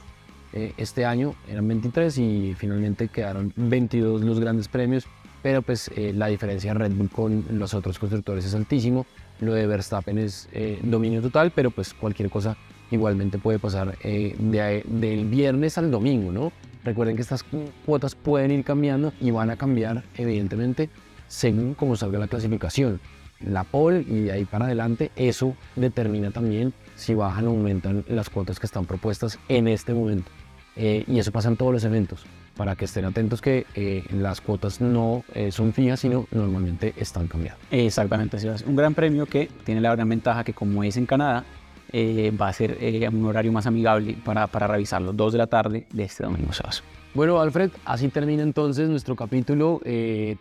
eh, 0.54 0.74
este 0.78 1.06
año, 1.06 1.36
eran 1.48 1.68
23 1.68 2.18
y 2.18 2.56
finalmente 2.58 3.10
quedaron 3.10 3.52
22 3.56 4.22
los 4.22 4.40
grandes 4.40 4.68
premios 4.68 5.06
pero 5.44 5.62
pues 5.62 5.92
eh, 5.96 6.14
la 6.16 6.28
diferencia 6.28 6.74
de 6.74 6.80
Red 6.80 6.94
Bull 6.94 7.10
con 7.10 7.46
los 7.52 7.76
otros 7.76 8.00
constructores 8.00 8.46
es 8.46 8.56
altísimo. 8.56 9.06
Lo 9.42 9.54
de 9.54 9.68
Verstappen 9.68 10.18
es 10.18 10.48
eh, 10.54 10.80
dominio 10.82 11.22
total, 11.22 11.52
pero 11.54 11.70
pues 11.70 11.94
cualquier 11.94 12.30
cosa 12.30 12.58
igualmente 12.90 13.38
puede 13.38 13.60
pasar 13.60 13.98
eh, 14.04 14.36
del 14.86 15.26
viernes 15.26 15.78
al 15.78 15.92
domingo, 15.92 16.32
¿no? 16.32 16.52
Recuerden 16.86 17.16
que 17.16 17.22
estas 17.22 17.46
cuotas 17.86 18.16
pueden 18.16 18.52
ir 18.52 18.64
cambiando 18.64 19.14
y 19.20 19.32
van 19.32 19.50
a 19.50 19.58
cambiar 19.58 20.04
evidentemente 20.18 20.90
según 21.28 21.74
cómo 21.74 21.96
salga 21.96 22.20
la 22.20 22.28
clasificación. 22.28 23.00
La 23.42 23.66
pole 23.66 24.06
y 24.08 24.22
de 24.24 24.32
ahí 24.32 24.46
para 24.46 24.66
adelante, 24.66 25.12
eso 25.18 25.56
determina 25.76 26.32
también 26.32 26.74
si 26.96 27.14
bajan 27.14 27.48
o 27.48 27.52
aumentan 27.52 28.06
las 28.08 28.30
cuotas 28.30 28.60
que 28.60 28.66
están 28.66 28.86
propuestas 28.86 29.40
en 29.50 29.68
este 29.68 29.94
momento. 29.94 30.32
Y 30.76 31.20
eso 31.20 31.32
pasa 31.32 31.50
en 31.50 31.58
todos 31.58 31.72
los 31.72 31.84
eventos 31.84 32.26
para 32.56 32.76
que 32.76 32.86
estén 32.86 33.06
atentos 33.06 33.42
que 33.42 33.66
eh, 33.76 34.04
las 34.12 34.42
cuotas 34.42 34.82
no 34.82 35.24
eh, 35.34 35.52
son 35.52 35.74
fijas, 35.74 36.00
sino 36.00 36.28
normalmente 36.32 36.94
están 36.98 37.28
cambiando. 37.28 37.60
Exactamente, 37.72 38.38
un 38.66 38.76
gran 38.76 38.94
premio 38.94 39.26
que 39.26 39.50
tiene 39.64 39.82
la 39.82 39.94
gran 39.96 40.08
ventaja 40.10 40.44
que 40.44 40.54
como 40.54 40.84
es 40.84 40.98
en 40.98 41.06
Canadá, 41.06 41.44
eh, 41.92 42.32
va 42.40 42.48
a 42.48 42.54
ser 42.54 42.78
un 43.12 43.26
horario 43.26 43.52
más 43.52 43.68
amigable 43.68 44.18
para, 44.24 44.48
para 44.48 44.68
revisarlo, 44.68 45.14
2 45.14 45.32
de 45.32 45.38
la 45.38 45.48
tarde 45.48 45.86
de 45.92 46.04
este 46.04 46.24
domingo, 46.24 46.52
Sebas. 46.52 46.84
Bueno, 47.14 47.40
Alfred, 47.40 47.70
así 47.86 48.08
termina 48.10 48.42
entonces 48.42 48.90
nuestro 48.90 49.16
capítulo. 49.16 49.80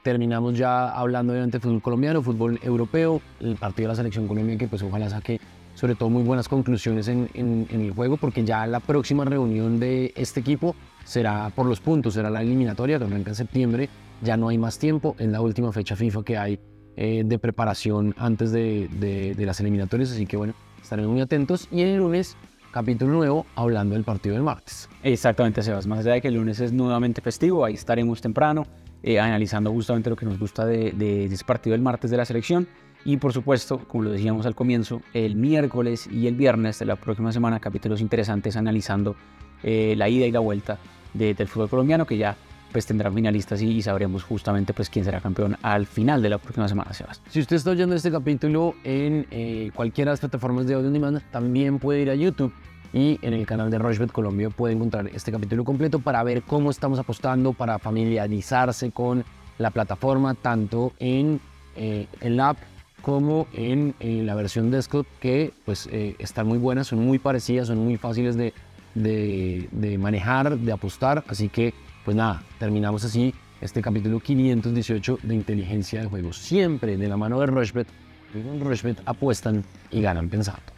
terminamos 0.03 0.57
ya 0.57 0.89
hablando 0.89 1.35
de 1.35 1.61
fútbol 1.61 1.83
colombiano, 1.83 2.23
fútbol 2.23 2.59
europeo, 2.63 3.21
el 3.41 3.57
partido 3.57 3.89
de 3.89 3.93
la 3.93 3.97
selección 3.97 4.27
colombiana 4.27 4.59
que 4.59 4.69
pues 4.69 4.83
ojalá 4.83 5.11
saque 5.11 5.39
sobre 5.75 5.95
todo 5.95 6.11
muy 6.11 6.23
buenas 6.23 6.49
conclusiones 6.49 7.09
en, 7.09 7.29
en, 7.35 7.67
el 7.71 7.93
juego, 7.93 8.17
porque 8.17 8.45
ya 8.45 8.67
la 8.67 8.81
próxima 8.81 9.25
reunión 9.25 9.81
de 9.81 10.13
este 10.17 10.41
equipo 10.41 10.77
será 11.05 11.51
por 11.55 11.67
los 11.67 11.81
puntos, 11.81 12.15
será 12.15 12.31
la 12.31 12.43
eliminatoria 12.43 12.99
que 12.99 13.05
arranca 13.05 13.31
en 13.31 13.35
septiembre, 13.35 13.89
ya 14.21 14.37
no 14.37 14.49
hay 14.49 14.59
más 14.59 14.79
tiempo, 14.79 15.17
en 15.19 15.33
la 15.33 15.41
última 15.41 15.73
fecha 15.73 15.97
FIFA 15.97 16.23
que 16.25 16.37
hay 16.37 16.61
eh, 16.97 17.23
de 17.25 17.39
preparación 17.39 18.15
antes 18.19 18.53
de, 18.53 18.89
de, 19.37 19.47
las 19.47 19.61
eliminatorias, 19.61 20.13
así 20.13 20.27
que 20.27 20.37
bueno, 20.37 20.55
estaremos 20.81 21.11
muy 21.11 21.21
atentos 21.21 21.69
y 21.71 21.81
el 21.81 21.97
lunes 21.97 22.37
capítulo 22.71 23.13
nuevo 23.13 23.47
hablando 23.55 23.95
del 23.95 24.05
partido 24.05 24.35
del 24.35 24.45
martes. 24.45 24.89
Exactamente, 25.03 25.63
Sebas, 25.63 25.87
más 25.87 26.01
allá 26.01 26.13
de 26.13 26.21
que 26.21 26.29
el 26.29 26.35
lunes 26.35 26.61
es 26.61 26.73
nuevamente 26.73 27.21
festivo, 27.21 27.65
ahí 27.65 27.75
estaremos 27.75 28.21
temprano 28.21 28.67
eh, 29.03 29.19
analizando 29.19 29.73
justamente 29.73 30.11
lo 30.11 30.17
que 30.17 30.27
nos 30.27 30.39
gusta 30.39 30.65
de, 30.65 30.93
de 30.93 31.25
ese 31.25 31.45
partido 31.45 31.73
del 31.73 31.83
martes 31.83 32.11
de 32.11 32.17
la 32.17 32.25
selección. 32.25 32.69
Y 33.05 33.17
por 33.17 33.33
supuesto, 33.33 33.79
como 33.79 34.05
lo 34.05 34.11
decíamos 34.11 34.47
al 34.47 34.55
comienzo, 34.55 35.03
el 35.13 35.35
miércoles 35.35 36.09
y 36.11 36.27
el 36.27 36.35
viernes 36.35 36.79
de 36.79 36.87
la 36.87 36.97
próxima 36.97 37.33
semana, 37.33 37.59
capítulos 37.59 38.01
interesantes 38.01 38.57
analizando 38.57 39.17
eh, 39.63 39.95
la 39.97 40.09
ida 40.09 40.27
y 40.27 40.31
la 40.31 40.41
vuelta 40.41 40.79
del 41.15 41.49
fútbol 41.49 41.69
colombiano, 41.69 42.07
que 42.07 42.17
ya 42.17 42.37
pues 42.73 42.87
tendrán 42.87 43.15
finalistas 43.15 43.61
y, 43.61 43.83
sabremos 43.83 44.23
justamente 44.23 44.73
pues 44.73 44.89
quién 44.89 45.05
será 45.05 45.21
campeón 45.21 45.57
al 45.63 45.87
final 45.87 46.23
de 46.23 46.31
la 46.31 46.39
próxima 46.39 46.67
semana, 46.69 46.93
Sebas. 46.95 47.21
Si 47.29 47.41
usted 47.41 47.57
está 47.57 47.71
oyendo 47.71 47.95
este 47.95 48.11
capítulo 48.11 48.75
en 48.83 49.27
eh, 49.31 49.71
cualquiera 49.75 50.11
de 50.11 50.13
las 50.15 50.21
plataformas 50.21 50.67
de 50.67 50.75
audio 50.75 50.87
on 50.87 50.93
demand, 50.95 51.21
también 51.31 51.79
puede 51.79 52.01
ir 52.01 52.09
a 52.09 52.15
YouTube 52.15 52.53
y 52.95 53.19
en 53.23 53.35
el 53.35 53.47
canal 53.47 53.71
de 53.71 53.79
Rochebet 53.79 54.11
Colombia 54.11 54.51
puede 54.51 54.75
encontrar 54.75 55.09
este 55.09 55.31
capítulo 55.31 55.65
completo 55.65 55.99
para 55.99 56.23
ver 56.23 56.43
cómo 56.43 56.71
estamos 56.71 56.99
apostando, 56.99 57.53
para 57.53 57.79
familiarizarse 57.79 58.91
con 58.91 59.25
la 59.59 59.71
plataforma, 59.71 60.35
tanto 60.35 60.93
en 60.99 61.41
eh, 61.77 62.07
el 62.21 62.41
app 62.41 62.59
como 63.03 63.47
en, 63.53 63.95
la 64.01 64.35
versión 64.35 64.71
desktop, 64.71 65.07
que 65.21 65.53
pues 65.65 65.89
están 66.19 66.47
muy 66.47 66.59
buenas, 66.59 66.87
son 66.87 67.01
muy 67.01 67.19
parecidas, 67.19 67.69
son 67.69 67.79
muy 67.79 67.97
fáciles 67.97 68.37
de 68.37 68.55
de, 68.95 69.99
manejar, 69.99 70.59
de 70.59 70.73
apostar. 70.73 71.25
Así 71.29 71.49
que, 71.49 71.75
pues 72.05 72.17
nada, 72.17 72.43
terminamos 72.59 73.05
así 73.05 73.35
este 73.61 73.81
capítulo 73.81 74.21
518 74.21 75.21
de 75.23 75.35
inteligencia 75.35 76.01
de 76.01 76.07
juegos. 76.07 76.39
Siempre 76.39 76.97
de 76.97 77.09
la 77.09 77.17
mano 77.17 77.41
de 77.41 77.47
Rushbet. 77.47 77.87
En 78.35 78.61
Rushbet 78.61 79.01
apuestan 79.05 79.65
y 79.91 80.01
ganan 80.01 80.29
pensando. 80.29 80.72